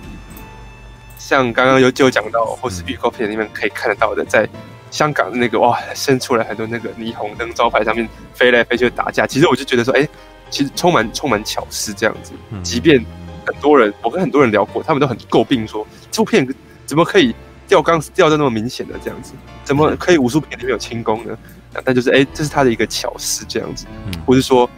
[1.19, 4.49] 像刚刚有就讲到，或是预告片里面可以看得到的，在
[4.93, 10.09] 香港的那个哇，伸出来很多那个霓虹灯招牌上面飞来飞去的打架，其实我就觉得说，哎、欸，
[10.49, 12.35] 其实充满充满巧思这样子。
[12.63, 13.05] 即便
[13.53, 16.47] 很多人，我跟很多人聊过，他们都很诟病说，这部片
[16.87, 17.35] 怎么可以
[17.67, 19.33] 掉钢丝掉的那么明显的这样子？
[19.65, 21.37] 怎么可以武术片里面有轻功呢？
[21.85, 23.87] 但就是哎、欸，这是他的一个巧思这样子，
[24.27, 24.69] 或是说。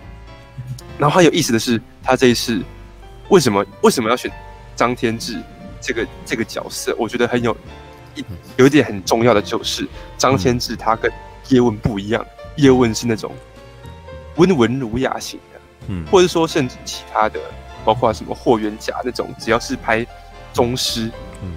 [0.99, 2.63] 然后很有意思的是，他这一次
[3.29, 4.31] 为什么为什么要选
[4.77, 5.37] 张天志
[5.81, 6.95] 这个这个角色？
[6.97, 7.57] 我觉得很有
[8.15, 8.25] 一
[8.57, 11.11] 有一点很重要的就是张天志他跟
[11.49, 12.25] 叶问不一样，
[12.57, 13.33] 叶问是那种
[14.37, 17.41] 温文儒雅型的，嗯，或者说甚至其他的，
[17.85, 20.07] 包括什么霍元甲那种，只要是拍
[20.53, 21.11] 宗师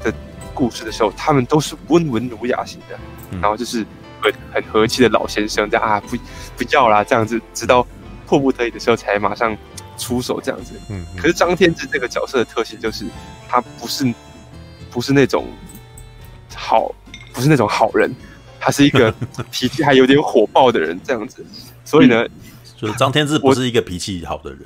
[0.04, 0.14] 的
[0.54, 2.98] 故事的时候，他们都是温文儒雅型的，
[3.42, 3.86] 然后就是
[4.22, 6.18] 很很和气的老先生，这样啊不
[6.58, 7.86] 不要啦这样子，直到。
[8.28, 9.56] 迫不得已的时候才马上
[10.00, 13.06] 出手这样子，嗯，可是张天志这个角色的特性就是
[13.48, 14.12] 他不是
[14.90, 15.46] 不是那种
[16.56, 16.92] 好，
[17.32, 18.12] 不是那种好人，
[18.60, 19.14] 他是一个
[19.52, 21.46] 脾气还有点火爆的人这样子，
[21.84, 22.32] 所以呢，嗯、
[22.76, 24.62] 就是张天志不是一个脾气好的人，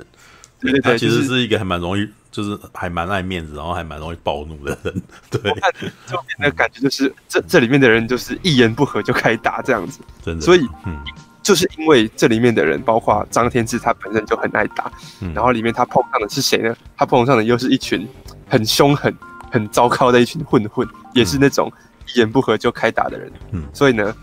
[0.60, 5.40] 对对对，他其实是一个还蛮容易，就是还蛮爱面子，然后还蛮容易暴怒的人，对。
[6.06, 10.98] 这边的感觉就是这这里面的人就是一言不合就开打这样子，真的，所以嗯。
[11.42, 14.92] 就是因为这里面的人，包括张天志，他本身就很爱打，
[15.22, 16.76] 嗯、然后里面他碰上的是谁呢？
[16.98, 18.06] 他碰上的又是一群
[18.46, 19.12] 很凶狠、
[19.50, 21.72] 很糟糕的一群混混，也是那种
[22.14, 23.32] 一言不合就开打的人。
[23.52, 24.14] 嗯，所以呢，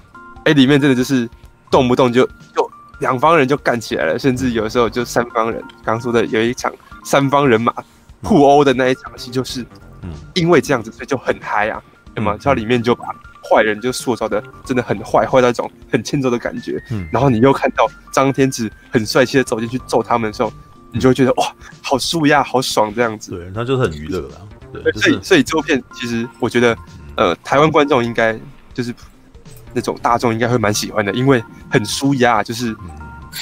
[0.45, 1.28] 哎，里面真的就是
[1.71, 2.23] 动不动就
[2.56, 2.66] 就
[2.99, 5.63] 两方人就干起来了，甚至有的时候就三方人。
[5.83, 6.71] 刚说的有一场
[7.03, 7.73] 三方人马
[8.23, 9.65] 互殴的那一场戏，就是
[10.33, 11.81] 因为这样子，所以就很嗨啊，
[12.15, 13.05] 那么它里面就把。
[13.49, 16.83] 坏人就塑造的真的很坏，坏到一种很欠揍的感觉。
[16.91, 20.51] 嗯，然后你又看到张天志很帅气的走进去揍他们的时候，
[20.91, 23.31] 你就会觉得哇，好舒压，好爽这样子。
[23.31, 24.36] 对，他就是很娱乐啦。
[24.73, 26.77] 对，对所以所以这部片其实我觉得，
[27.15, 28.38] 呃，台湾观众应该
[28.73, 28.93] 就是
[29.73, 32.75] 那种大众应该会蛮喜欢的，因为很舒压，就是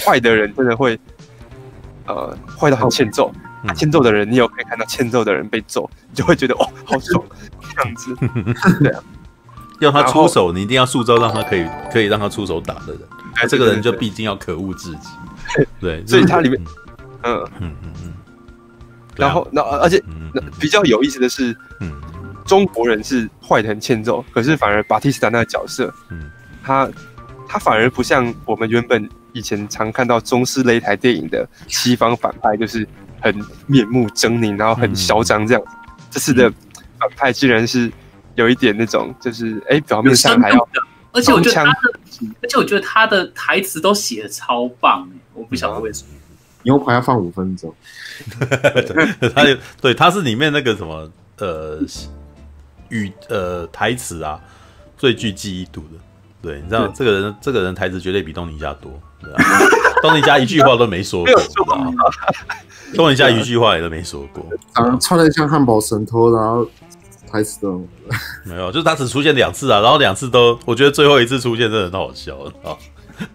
[0.05, 0.99] 坏的人真的会
[2.05, 3.31] 呃坏到很欠揍，
[3.75, 7.23] 欠揍的人你有可以看到欠揍的人被揍，你就会觉得哇，好爽
[7.75, 8.15] 这样子。
[8.79, 9.03] 对啊。
[9.81, 13.01] 要他出手，你一定要塑造让他可以可以让他出手打的人。
[13.35, 15.09] 那，这个人就毕竟要可恶至极。
[15.81, 16.61] 对，所以他里面，
[17.23, 18.13] 嗯嗯嗯嗯。
[19.17, 20.01] 然后，那而且
[20.59, 21.91] 比较有意思的是，嗯，
[22.45, 26.31] 中国人是坏的很欠揍，可是反而巴蒂斯坦那个角色，嗯，
[26.63, 26.89] 他
[27.47, 32.87] 他反而不像我们原本以前常看到中式擂台电影的西方反派，就是
[33.19, 33.35] 很
[33.67, 35.69] 面目狰狞，然后很嚣张这样子。
[36.09, 36.49] 这次的
[36.99, 37.91] 反派竟然是。
[38.35, 40.67] 有一点那种，就是哎、欸，表面上还要，
[41.13, 41.71] 而且我觉得他的，
[42.43, 46.09] 而且我觉得他的台词都写的超棒，我不晓得为什么。
[46.63, 47.73] 牛排要放五分钟，
[49.33, 49.45] 他
[49.79, 51.79] 对他是里面那个什么呃
[52.89, 54.39] 语呃台词啊
[54.97, 55.99] 最具记忆度的。
[56.41, 59.43] 对，你知道这个人这个人台词绝对比东尼加多，对吧？
[60.03, 61.33] 东尼加一句话都没说过，
[62.95, 66.67] 东尼加一句话也都没说过，啊，穿的像汉堡神偷，然后。
[67.27, 67.85] 台词都
[68.45, 72.71] 没有，就是他只出现两次啊，然后两次都，我觉得最后一次出现真的很好笑啊，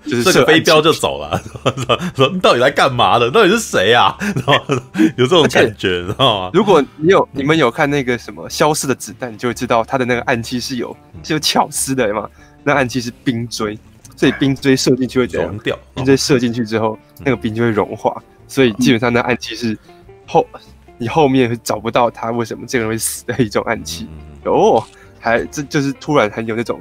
[0.05, 1.41] 就是这个飞镖就走了，
[2.15, 3.31] 说你到底来干嘛的？
[3.31, 4.17] 到底是谁啊？
[4.21, 4.55] 然后
[5.17, 6.51] 有这种感觉，知道吗？
[6.53, 12.29] 如果你有你们有看那个什么消失的子弹，你就会知道他的那个暗器是有是有巧思的嘛。
[12.63, 13.79] 那暗器是冰锥，
[14.17, 19.77] 所以冰锥射进去会融掉，冰锥射进去之后，那个冰就会融化，所以基本上那暗器是
[20.27, 20.47] 后。
[21.03, 24.07] 你后面会找不到他为什么这个人会死的一种暗器
[24.45, 24.85] 哦，
[25.19, 26.79] 还这就是突然很有那种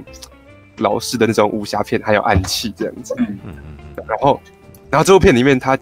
[0.80, 3.14] 老式的那种武侠片，还有暗器这样子。
[3.18, 4.06] 嗯嗯嗯。
[4.08, 4.42] 然后，
[4.90, 5.78] 然后这部片里面它，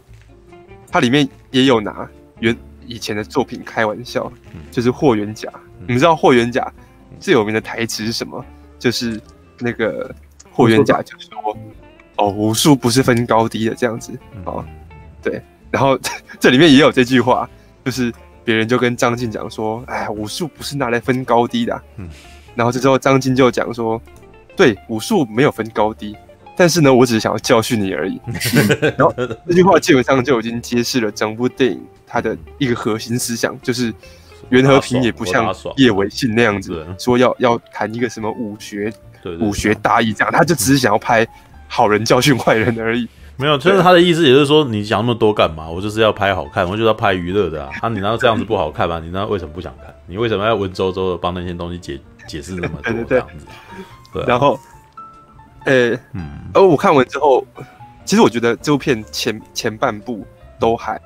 [0.92, 2.08] 它里面也有拿
[2.40, 2.56] 原
[2.86, 4.32] 以前的作品开玩笑，
[4.72, 5.50] 就是霍元甲。
[5.86, 6.72] 你们知道霍元甲
[7.20, 8.44] 最有名的台词是什么？
[8.80, 9.20] 就是
[9.60, 10.14] 那个
[10.52, 11.58] 霍元甲就说
[12.18, 14.12] ：“哦，武术不是分高低的这样子。”
[14.46, 14.64] 哦，
[15.22, 15.42] 对。
[15.72, 15.98] 然后
[16.40, 17.50] 这里面也有这句话，
[17.84, 22.10] 就是别人就跟张晋讲说：“哎，武术不是拿来分高低的啊。”嗯。
[22.56, 24.02] 然后这时候张晋就讲说
[24.58, 26.13] ：“对，武术没有分高低。”
[26.60, 28.20] 但是呢，我只是想要教训你而已。
[28.98, 29.13] 然后
[29.48, 33.93] 这句话基本上就已经揭示了整部电影它的一个核心思想，就是
[34.50, 38.91] 袁和平也不像叶伟信那样子说要要谈一个什么武学
[39.39, 41.28] 武学大义这样，他就只是想要拍
[41.67, 43.08] 好人教训坏人而已。
[43.36, 45.70] 没有，就是他的意思，也就是说你想那么多干嘛？
[45.70, 47.70] 我就是要拍好看，我就是要拍娱乐的啊！
[47.82, 49.00] 啊，你难道这样子不好看吗？
[49.00, 49.93] 你那为什么不想看？
[50.08, 53.46] 你为什么要文绉绉的帮那些东西解解释那么多 这样子？
[54.17, 54.60] 对，然后。
[55.65, 57.45] 呃、欸，嗯，而我看完之后，
[58.06, 60.25] 其实我觉得这部片前前半部
[60.58, 60.97] 都还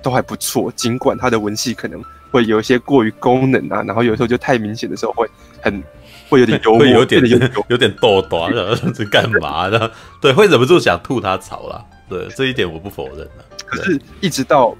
[0.00, 5.28] 都还不错，尽管它的文戏可能会有一些过于功能啊，然后有时候就太明显的时候会
[5.60, 5.82] 很
[6.30, 9.90] 会有点幽默，会有点有，有点逗短的 是干嘛的？
[10.18, 11.84] 对，会忍不住想吐他槽啦。
[12.08, 13.44] 对，这一点我不否认的。
[13.66, 14.74] 可是，一直到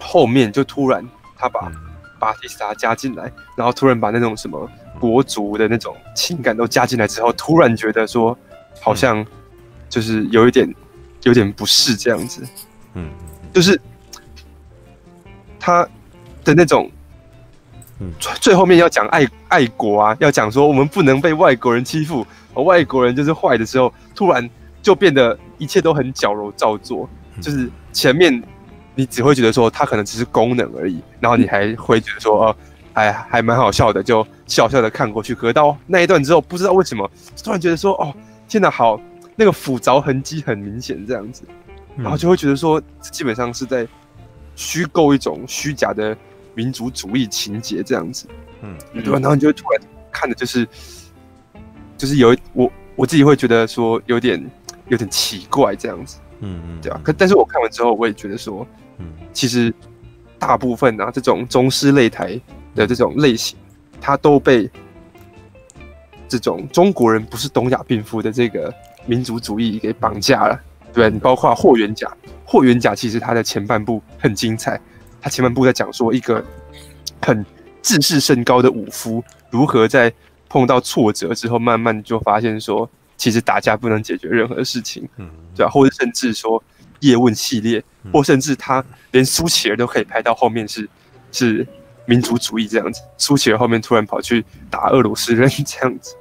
[0.00, 1.70] 后面就突然他把
[2.18, 4.68] 巴蒂斯塔加进来，然后突然把那种什么。
[4.98, 8.36] 国族的那种情感都加进来之后，突然觉得说，
[8.80, 9.24] 好像
[9.88, 10.68] 就是有一点，
[11.22, 12.42] 有点不适这样子。
[12.94, 13.10] 嗯，
[13.52, 13.80] 就是
[15.58, 15.88] 他
[16.44, 16.90] 的那种，
[18.00, 24.50] 嗯，最后面要讲爱爱国啊，要讲说我们不能被外国人欺负，而外国人就是坏的时候，突然
[24.82, 27.08] 就变得一切都很矫揉造作。
[27.40, 28.42] 就是前面
[28.94, 32.56] 你只会觉得说他可能只是功能而已，然后你还会觉得说哦。
[32.98, 35.34] 还还蛮好笑的，就笑笑的看过去。
[35.34, 37.08] 可到那一段之后，不知道为什么，
[37.42, 38.12] 突然觉得说，哦，
[38.48, 39.00] 天哪，好，
[39.36, 41.42] 那个斧凿痕迹很明显，这样子，
[41.96, 43.86] 然后就会觉得说，基本上是在
[44.56, 46.16] 虚构一种虚假的
[46.54, 48.26] 民族主义情节，这样子，
[48.62, 49.20] 嗯，对吧？
[49.20, 49.80] 然后你就会突然
[50.10, 50.66] 看的就是，
[51.96, 54.44] 就是有我我自己会觉得说，有点
[54.88, 57.00] 有点奇怪，这样子，嗯嗯，对吧？
[57.04, 58.66] 可但是我看完之后，我也觉得说，
[58.98, 59.72] 嗯，其实
[60.38, 62.40] 大部分啊，这种宗师擂台。
[62.86, 63.58] 的这种类型，
[64.00, 64.70] 它都被
[66.28, 68.72] 这种中国人不是东亚病夫的这个
[69.06, 70.58] 民族主义给绑架了。
[70.92, 72.10] 对，你包括霍元甲，
[72.44, 74.80] 霍元甲其实他的前半部很精彩，
[75.20, 76.44] 他前半部在讲说一个
[77.20, 77.44] 很
[77.82, 80.12] 自视甚高的武夫如何在
[80.48, 85.70] 碰到挫折之后，慢慢就发现说，其实打架不能解决任何事情，嗯，对吧？
[85.70, 86.62] 或者甚至说
[87.00, 90.88] 叶问系列，或甚至他连苏乞儿都可以拍到后面是
[91.32, 91.66] 是。
[92.08, 96.16] 民族主义这样子，苏乞儿后面突然跑去打俄罗斯人这样子，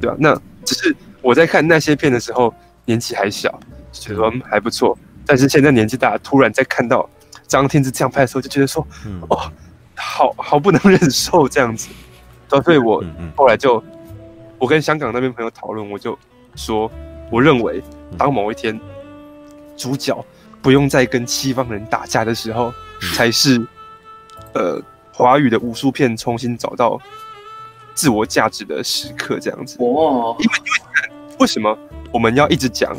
[0.00, 0.16] 对吧？
[0.20, 3.50] 那只是我在看那些片的时候，年纪还小，
[3.90, 4.96] 觉得说还不错。
[5.26, 7.10] 但是现在年纪大，突然在看到
[7.48, 8.86] 张天志这样拍的时候，就觉得说，
[9.28, 9.50] 哦，
[9.96, 11.88] 好好不能忍受这样子。
[12.48, 13.82] 所以，我后来就
[14.58, 16.16] 我跟香港那边朋友讨论，我就
[16.54, 16.88] 说，
[17.32, 17.82] 我认为
[18.16, 18.78] 当某一天
[19.76, 20.24] 主角
[20.60, 22.72] 不用再跟西方人打架的时候，
[23.12, 23.60] 才是
[24.54, 24.80] 呃。
[25.12, 26.98] 华语的武术片重新找到
[27.94, 29.76] 自我价值的时刻，这样子。
[29.78, 31.78] 哦，因为因为为什么
[32.10, 32.96] 我们要一直讲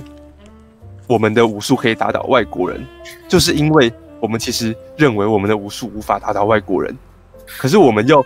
[1.08, 2.86] 我们的武术可以打倒外国人？
[3.28, 6.96] 就是因为我们其实认为我们的武术无法打倒外国人，
[7.58, 8.24] 可是我们又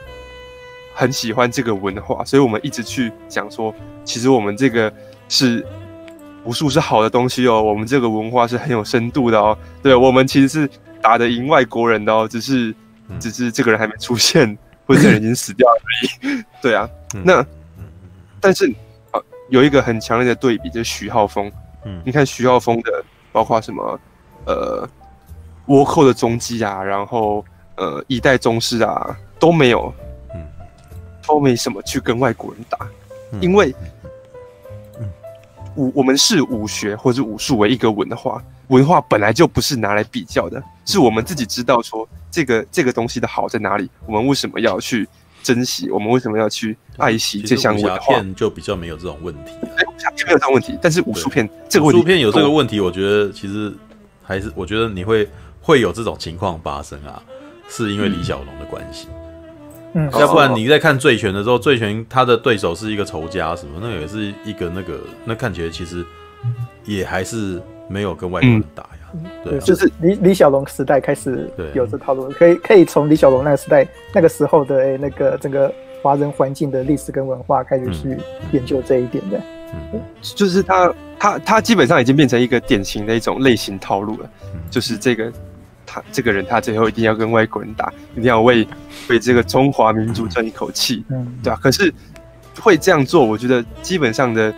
[0.94, 3.74] 很喜欢这个文化，所以我们一直去讲说，
[4.04, 4.92] 其实我们这个
[5.30, 5.66] 是
[6.44, 9.58] 武术是好的东西哦，我们这个文化是很有深度的哦。
[9.82, 10.70] 对，我们其实是
[11.02, 12.76] 打得赢外国人的哦，只是。
[13.20, 16.44] 只是这个人还没出现， 或者人已经死掉而已。
[16.62, 16.90] 对啊，
[17.24, 17.46] 那
[18.40, 18.68] 但是
[19.12, 21.52] 啊，有一个很强烈的对比，就是徐浩峰。
[21.86, 24.00] 嗯，你看徐浩峰的，包括什么
[24.46, 24.88] 呃
[25.68, 27.44] 倭寇的踪迹啊，然后
[27.76, 29.94] 呃一代宗师啊都没有，
[30.34, 30.46] 嗯，
[31.26, 32.80] 都没什么去跟外国人打，
[33.40, 33.74] 因为
[35.76, 42.08] 武我们视武学或者武术为一个文化，文化本来就不是拿来比较的，是我们自己知道说。
[42.30, 43.90] 这个这个东西的好在哪里？
[44.06, 45.08] 我们为什么要去
[45.42, 45.90] 珍惜？
[45.90, 48.14] 我们为什么要去爱惜这项文化？
[48.14, 53.74] 片就比较没有这种问题，哎，武侠片没有这种问题，但是武术片这个问题，武术片有这个问题，我觉得其实
[54.22, 55.28] 还是我觉得你会
[55.62, 57.24] 会有这种情况发生啊，
[57.70, 59.08] 是因为李小龙的关系。
[59.94, 66.06] 嗯，要不然你在看《醉拳》的时候，《醉拳》他的对手是一个仇家什么，那也是一个那个，那看起来其实
[66.84, 68.84] 也还是没有跟外国人打。
[68.84, 68.90] 嗯
[69.44, 78.18] 对，就是李李小龙时代开始有这套路，可以可以从李小龙那个时代那个时候的诶那个整个华人环境的历史跟文化开始去
[78.52, 79.42] 研究这一点的。
[79.94, 84.30] 嗯，就是他他他基本上已经变成一个典型的一种类型套路了，
[84.70, 85.32] 就是这个
[85.86, 88.68] 他这个人他最后一定要跟外国人打，一定要为
[89.10, 91.58] 为这个中华民族争一口气，嗯，对吧？
[91.64, 91.92] 可是
[92.60, 94.54] 会这样做，我觉得基本上的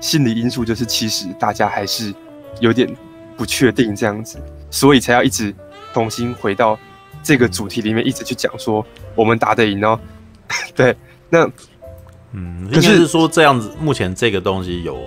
[0.00, 2.12] 心理因素就是，其实大家还是
[2.60, 2.88] 有点
[3.36, 4.38] 不确定这样子，
[4.70, 5.54] 所以才要一直
[5.92, 6.78] 重新回到
[7.22, 8.84] 这个主题里面，一直去讲说
[9.14, 9.98] 我们打得赢哦。
[10.74, 10.96] 对，
[11.30, 11.50] 那
[12.32, 14.98] 嗯，应该是说这样子，目前这个东西有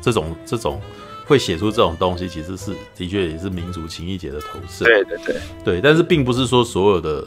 [0.00, 0.80] 这种这种。
[1.24, 4.84] 会写出这种东西，其实是的确也是民族情谊节的投射。
[4.84, 7.26] 对对对对，但是并不是说所有的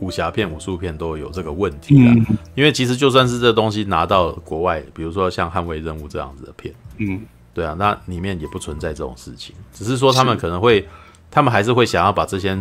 [0.00, 2.10] 武侠片、武术片都有这个问题的。
[2.10, 2.26] 嗯，
[2.56, 7.22] 因为其实就算是这东西拿到国外，比如说像《捍卫任务》这样子的片，嗯，
[7.58, 10.86] 对啊，那里面也不存在这种事情，只是说他们可能会，
[11.30, 12.56] 他们还是会想要把这些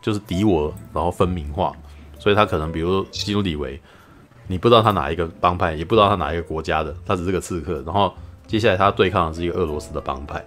[0.00, 1.72] 就是敌我，然后分明化，
[2.18, 3.78] 所以他可能比如基努里维，
[4.46, 8.12] 你不知道他哪一个帮派，也不知道他哪一个国家的，他只是个刺客，然后。
[8.46, 10.44] 接下来他对抗的是一个俄罗斯的帮派，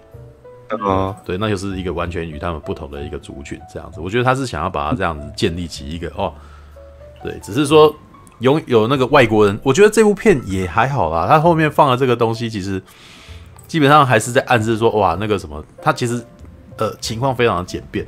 [0.68, 3.98] 嗯，对，那就是一个完全与他们不同的一个族群，这样子。
[3.98, 6.30] 我觉得他是想要把它这样子建立起一个哦，
[7.22, 7.96] 对，只是说
[8.40, 11.26] 有有那个外国人，我觉得这部片也还好啦。
[11.26, 12.82] 他后面放的这个东西，其实
[13.66, 16.22] 基本上还是在暗示说，哇，那个什么，他其实
[16.76, 18.06] 呃情况非常的简便，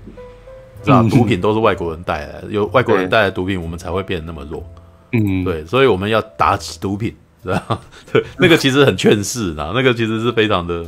[0.82, 4.64] 知道毒品都是外国人带来的，有外国人带来毒品，我们才会变得那么弱，
[5.12, 7.14] 嗯，对，所以我们要打击毒品。
[7.44, 10.84] 对， 那个其实很劝世的，那个其实是非常的，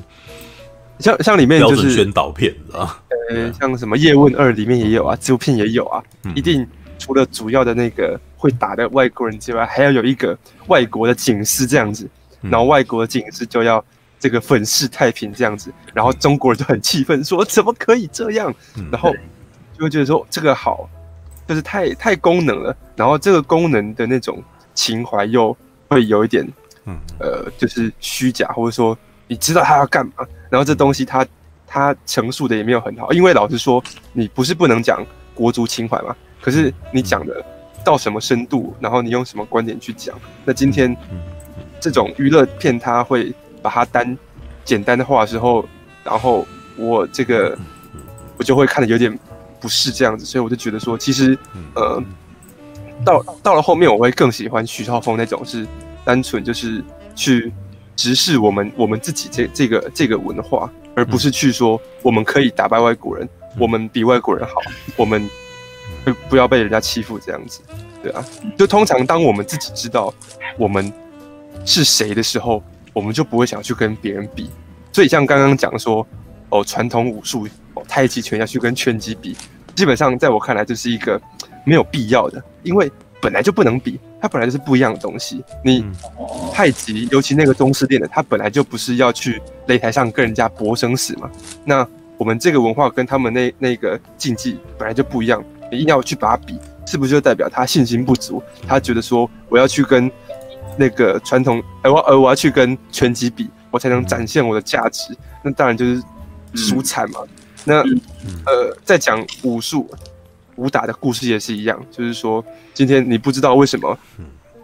[0.99, 3.01] 像像里面就是宣导片，啊，
[3.31, 6.03] 呃，像什么《叶问二》里面也有啊，纪录片也有啊，
[6.35, 6.67] 一定
[6.99, 12.09] 除了主要的那个会打的外国人之外，还要有一个外国的警司这样子，
[12.41, 13.85] 然后外国的警司就要
[14.19, 18.55] 这个粉饰太平这样子，然后中国人就很气愤，说怎么可以这样，
[18.91, 19.13] 然后
[19.77, 20.89] 就会觉得说这个好，
[21.47, 24.43] 就是太太功能了，然后这个功能的那种
[24.75, 25.57] 情怀又。
[25.91, 26.47] 会有一点，
[26.85, 28.95] 嗯，呃，就是虚假，或者说
[29.27, 30.13] 你知道他要干嘛，
[30.51, 31.27] 然后这东西他
[31.67, 35.03] 他陈述的也没有很好，因为老实说，你不是不能讲
[35.33, 37.43] 国足情怀嘛，可是你讲的
[37.83, 40.15] 到什么深度，然后你用什么观点去讲，
[40.45, 40.95] 那今天
[41.81, 44.17] 这种娱乐片他会把它单
[44.65, 45.65] 简单的画的时候，
[46.05, 46.47] 然后
[46.77, 47.57] 我这个
[48.37, 49.19] 我就会看得有点
[49.61, 51.39] 不是这样子，所以我就觉得说，其实
[51.75, 52.03] 呃。
[53.05, 55.65] 到到了后面，我会更喜欢徐少峰那种，是
[56.05, 56.83] 单纯就是
[57.15, 57.53] 去
[57.95, 64.55] 直视我们我们自己这这个这个文化，而不是去说我们可以打败外国人，我们比外国人好，
[64.99, 65.31] 我们
[66.05, 67.61] 不不要被人家欺负这样子，
[68.03, 68.25] 对啊，
[68.57, 70.13] 就通常当我们自己知道
[70.57, 70.93] 我们
[71.65, 72.61] 是谁的时候，
[72.99, 74.51] 我们就不会想去跟别人比。
[74.93, 76.07] 所以像刚刚讲说，
[76.51, 79.37] 哦，传统武术，哦，太极拳要去跟拳击比，
[79.75, 81.21] 基本上在我看来这是一个。
[81.65, 82.91] 没有必要的，因为
[83.21, 85.45] 本来就不能比，它本来就是不一样的东西。
[85.63, 85.85] 你
[86.51, 91.31] 太极，尤其那个宗师练的，它本来就不是要去擂台上跟人家搏生死嘛。
[91.67, 91.87] 那
[92.17, 98.43] 我们这个文化跟他们那那个竞技本来就不一样，你硬要去把它比，是不是就代表他信心不足？
[98.67, 100.11] 他觉得说我要去跟
[100.79, 105.17] 那个传统，呃，我呃我要去跟拳击比，我才能展现我的价值。
[105.43, 106.03] 那当然就是
[106.55, 107.21] 输惨嘛。
[107.65, 107.83] 那
[108.47, 109.89] 呃，在讲武术。
[110.57, 113.97] 武打的故事也是一样，就是说，今天你不知道为什么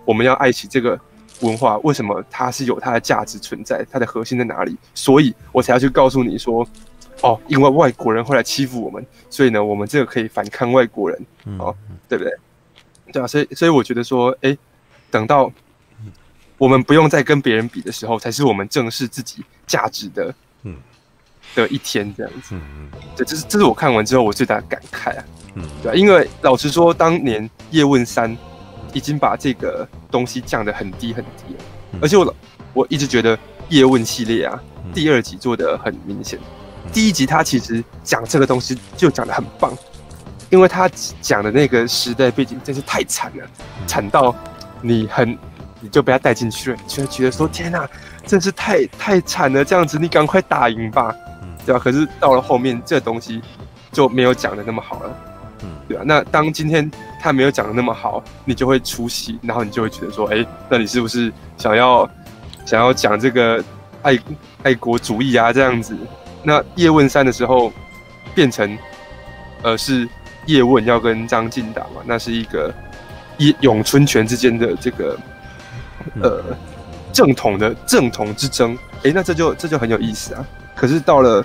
[0.04, 0.98] 我们要爱惜这个
[1.38, 4.76] 文化，为什么它是有它的价值存在，它的核心在哪里？
[4.92, 6.66] 所以我才要去告诉你说，
[7.22, 11.26] 哦，因为外国人会来欺负我们，所以呢，我们这个可以反抗外国人，
[11.60, 11.72] 哦，
[12.08, 12.32] 对不对？
[13.12, 14.58] 对啊，所以所以我觉得说，哎，
[15.12, 15.48] 等到
[16.58, 20.76] 我们不用再跟别人比的时候，才是我们正视自己价值的，嗯，
[21.54, 22.54] 的一天这样子。
[22.54, 25.24] 嗯，对，这是这是我看完之后我最大的感慨啊。
[25.54, 28.36] 嗯，对啊，因为老实说，当年叶问三
[28.92, 31.54] 已经把这个东西降得很低很低。
[31.54, 31.60] 了，
[32.02, 32.34] 而且我
[32.72, 33.38] 我一直觉得
[33.68, 34.60] 叶问系列啊，
[34.92, 36.38] 第二集做的很明显，
[36.92, 39.72] 第一集他其实讲这个东西就讲得很棒，
[40.50, 40.88] 因为他
[41.20, 43.48] 讲的那个时代背景真是太惨了，
[43.86, 44.34] 惨到
[44.82, 45.38] 你很
[45.84, 47.86] 你就被他带进去了，你就会觉得说天哪，
[48.26, 51.14] 真是太太惨了，这样子你赶快打赢吧，
[51.66, 51.78] 对吧？
[51.78, 53.42] 可是到了后面这东西
[53.92, 55.14] 就没有讲的那么好了。
[55.86, 62.08] 对啊，那当今天他没有讲的那么好，你就会出戏，然后你就会觉得说，哎，那你是不是想要
[62.64, 63.62] 想要讲这个
[64.00, 64.18] 爱
[64.62, 65.94] 爱国主义啊这样子？
[66.42, 67.70] 那叶问三的时候
[68.34, 68.78] 变成，
[69.62, 70.08] 呃，是
[70.46, 72.72] 叶问要跟张晋打嘛，那是一个
[73.36, 75.18] 叶咏春拳之间的这个
[76.22, 76.42] 呃
[77.12, 80.46] 正统的正统之争，哎，那这就这就很有意思啊。
[80.74, 81.44] 可是到了。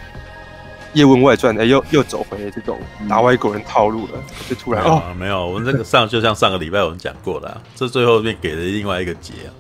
[0.94, 2.76] 叶问外传，哎、欸，又又走回这种
[3.08, 4.14] 打外国人套路了，
[4.50, 9.54] 就突然哦，没有，我们这个上就像上个礼拜我们讲过的，这最后面给了另外一个结啊，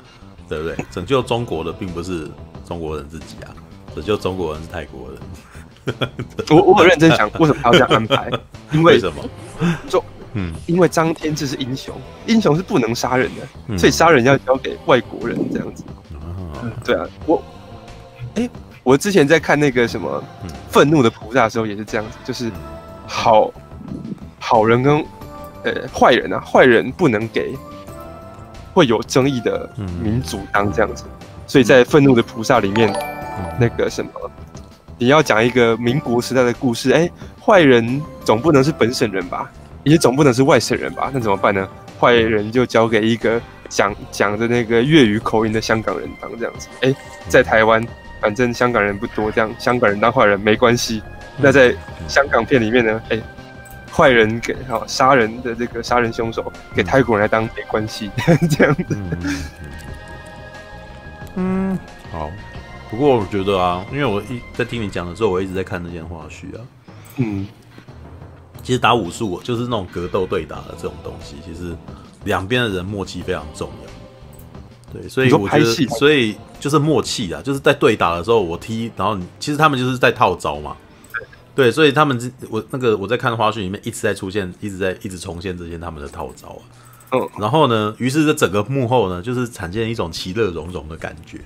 [0.49, 0.75] 对不对？
[0.89, 2.27] 拯救中国的并不是
[2.67, 3.53] 中国人自己啊，
[3.93, 6.09] 拯救中国人是泰国人。
[6.49, 8.27] 我我很认真想，为什么他要这样安排？
[8.71, 9.23] 因为，为什么？
[9.87, 11.95] 就嗯，因为张天志是英雄，
[12.27, 15.83] 英雄是不能杀人的，嗯、所以杀人要交给外国人这样子。
[16.61, 17.41] 嗯、对啊，我，
[18.35, 18.49] 哎、欸，
[18.83, 20.23] 我之前在看那个什么
[20.69, 22.51] 《愤怒的菩萨》的时候也是这样子，就是
[23.07, 23.51] 好
[24.39, 25.03] 好人跟
[25.63, 27.57] 呃坏人啊，坏人不能给
[28.73, 29.69] 会有争议的
[30.01, 31.05] 民族当这样子，
[31.47, 32.93] 所以在《愤怒的菩萨》里面，
[33.59, 34.11] 那个什么。
[35.01, 37.11] 你要讲一个民国时代的故事，哎、欸，
[37.41, 39.49] 坏人总不能是本省人吧，
[39.83, 41.09] 也总不能是外省人吧？
[41.13, 41.67] 那怎么办呢？
[41.99, 46.67] 坏人就交给一个讲讲的那个粤语口音的香港人当这样子。
[46.81, 46.95] 哎、欸，
[47.27, 47.85] 在台湾，
[48.21, 51.01] 反正香港人不多，这样香港人当坏人没关系。
[51.37, 51.75] 那在
[52.07, 53.01] 香港片里面呢？
[53.09, 53.23] 哎、欸，
[53.91, 58.11] 坏人给好杀人的这个杀人凶手给泰国人来当没关系，
[58.49, 58.97] 这样子。
[61.35, 61.77] 嗯，
[62.11, 62.29] 好。
[62.89, 66.65] 不过我觉得啊，因为我一在听你讲的时候，我一直在看那件花絮啊。
[67.17, 67.47] 嗯，
[68.63, 71.75] 其实打武术就是那种格斗对打的这种东西，其实
[72.25, 74.93] 两边的人默契非常重要。
[74.93, 75.65] 对，所以我觉得，
[75.97, 80.75] 所以就是默契啊，就是在对打的时候，我踢，然后你其实他们就是在套招嘛。
[81.55, 86.61] 对，所以他们我那个我在看花絮里面一直在出现，一直在一直重现这些他们的套招啊。
[87.11, 91.39] 嗯，然后呢，于是这整个幕后呢，就是产生一种其乐融融的感觉。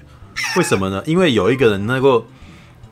[0.56, 1.02] 为什么呢？
[1.06, 2.26] 因为有一个人能够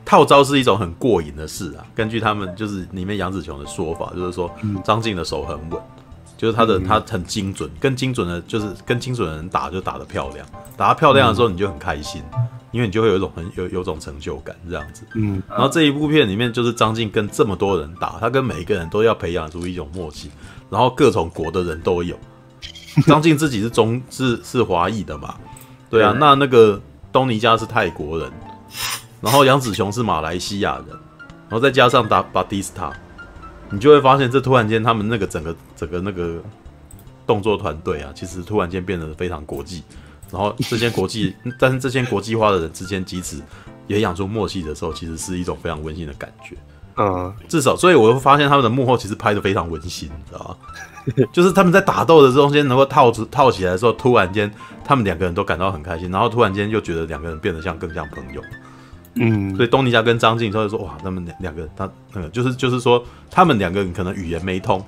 [0.04, 1.86] 套招是一种很过瘾的事啊。
[1.94, 4.50] 根据他们就是里面杨紫琼的说法，就是说
[4.84, 5.80] 张晋的手很稳，
[6.36, 10.46] 就是他的他很精准，更精准的，就是跟精准的人打就打得漂亮，
[10.76, 12.22] 打得漂亮的时候你就很开心，
[12.70, 15.04] 因为你就会有一种很有有种成就感这样子。
[15.14, 20.30] 嗯，然后这一部片里面就是张晋跟这么多人打，他跟每一个人都要培养出一种默契，
[20.68, 22.16] 然后各种国的人都有。
[23.06, 25.34] 张晋自己是中是是华裔的嘛？
[25.88, 26.80] 对啊，那那个。
[27.12, 28.32] 东尼加是泰国人，
[29.22, 30.88] 然后杨子雄是马来西亚人，
[31.48, 32.92] 然后再加上达巴蒂斯塔，
[33.70, 36.42] 你就会发现这突然间他们那个整个整个那个
[37.26, 39.82] 动作团队啊，其实突然间变得非常国际。
[40.30, 43.42] 然后这些国际， 但是这些国际化的人之间彼此
[43.86, 46.56] 也养出默契的时候，其实是一种非常温馨的感觉。
[46.96, 51.26] 嗯，至少，所以我会发现他们的幕后其实拍的非常温馨，你知道吗？
[51.32, 54.50] 就是他们在打斗的中间能够套出套起来的时候，突然间
[54.84, 58.42] 他们两个人都感到很开心，然后突然间又觉得两个人变得像更像朋友。
[59.14, 64.84] 嗯，所以东尼家跟张晋他就说哇，他们两两个人他那个就是就是说他们两个人可能语言没通，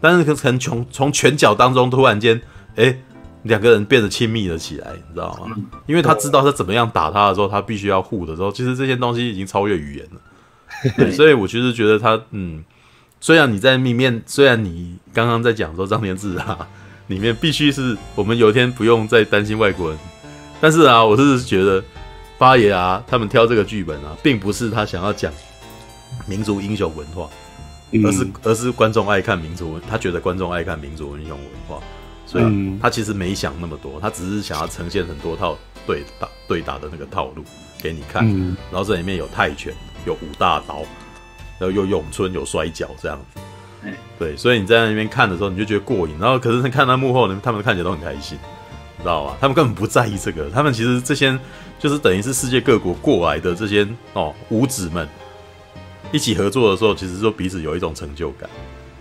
[0.00, 2.40] 但是可能从从拳脚当中突然间
[2.76, 2.96] 哎
[3.42, 5.54] 两个人变得亲密了起来，你知道吗？
[5.86, 11.10] 因为他知道他怎么样打他的时候，他必须要护的时候，其实这些东西已经超越语言了。
[11.12, 12.64] 所以我其实觉得他嗯。
[13.20, 16.58] 虽然你在里面，虽然你刚刚在讲说张天志啊，
[17.06, 19.98] 里面必须是我们有一天不用再担心外国人，
[20.60, 21.82] 但是啊，我是觉得
[22.38, 25.32] 八爷啊，他们挑这个剧本啊，并不是他想要讲
[26.26, 27.28] 民族英雄文化，
[28.04, 31.82] 而是而是观众爱看民族，他觉得观众爱看民族英雄文化，
[32.26, 35.56] 所以他其实没想那么多，他只是想要呈现很多套
[35.86, 37.44] 对打对打的那个套路
[37.80, 38.26] 给你看，
[38.70, 39.72] 然后这里面有泰拳，
[40.06, 40.84] 有武大刀。
[41.56, 43.40] 然后有咏春，有摔跤这样子，
[44.18, 46.18] 对，所以你在那边看的时候，你就觉得过瘾。
[46.18, 48.48] 然后可是看到幕后，他们看起来都很开心，你
[49.04, 49.36] 知道吧？
[49.40, 51.38] 他们根本不在意这个，他们其实这些
[51.78, 55.06] 就是等于是世界各国过来的这些哦舞子们
[56.10, 58.48] 一起合作的时候，其实说彼此有一种成就感，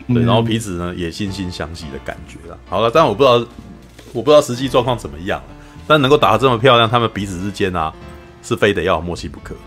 [0.08, 2.60] 对，然后彼此呢也惺惺相惜的感觉了。
[2.70, 3.36] 好了，但我不知道
[4.12, 5.42] 我不知道实际状况怎么样，
[5.88, 7.94] 但能够打得这么漂亮，他们彼此之间啊
[8.44, 9.62] 是非得要有默契不可的，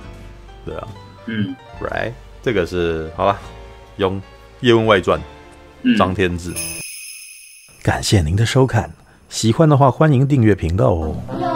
[0.67, 0.89] 对啊，
[1.27, 2.13] 嗯，right。
[2.43, 3.37] 这个是好了，
[3.97, 4.21] 用
[4.61, 5.21] 《叶问外传》
[5.99, 6.55] 张天志。
[7.83, 8.89] 感谢您的收看，
[9.29, 11.56] 喜欢的话欢迎订阅频道哦。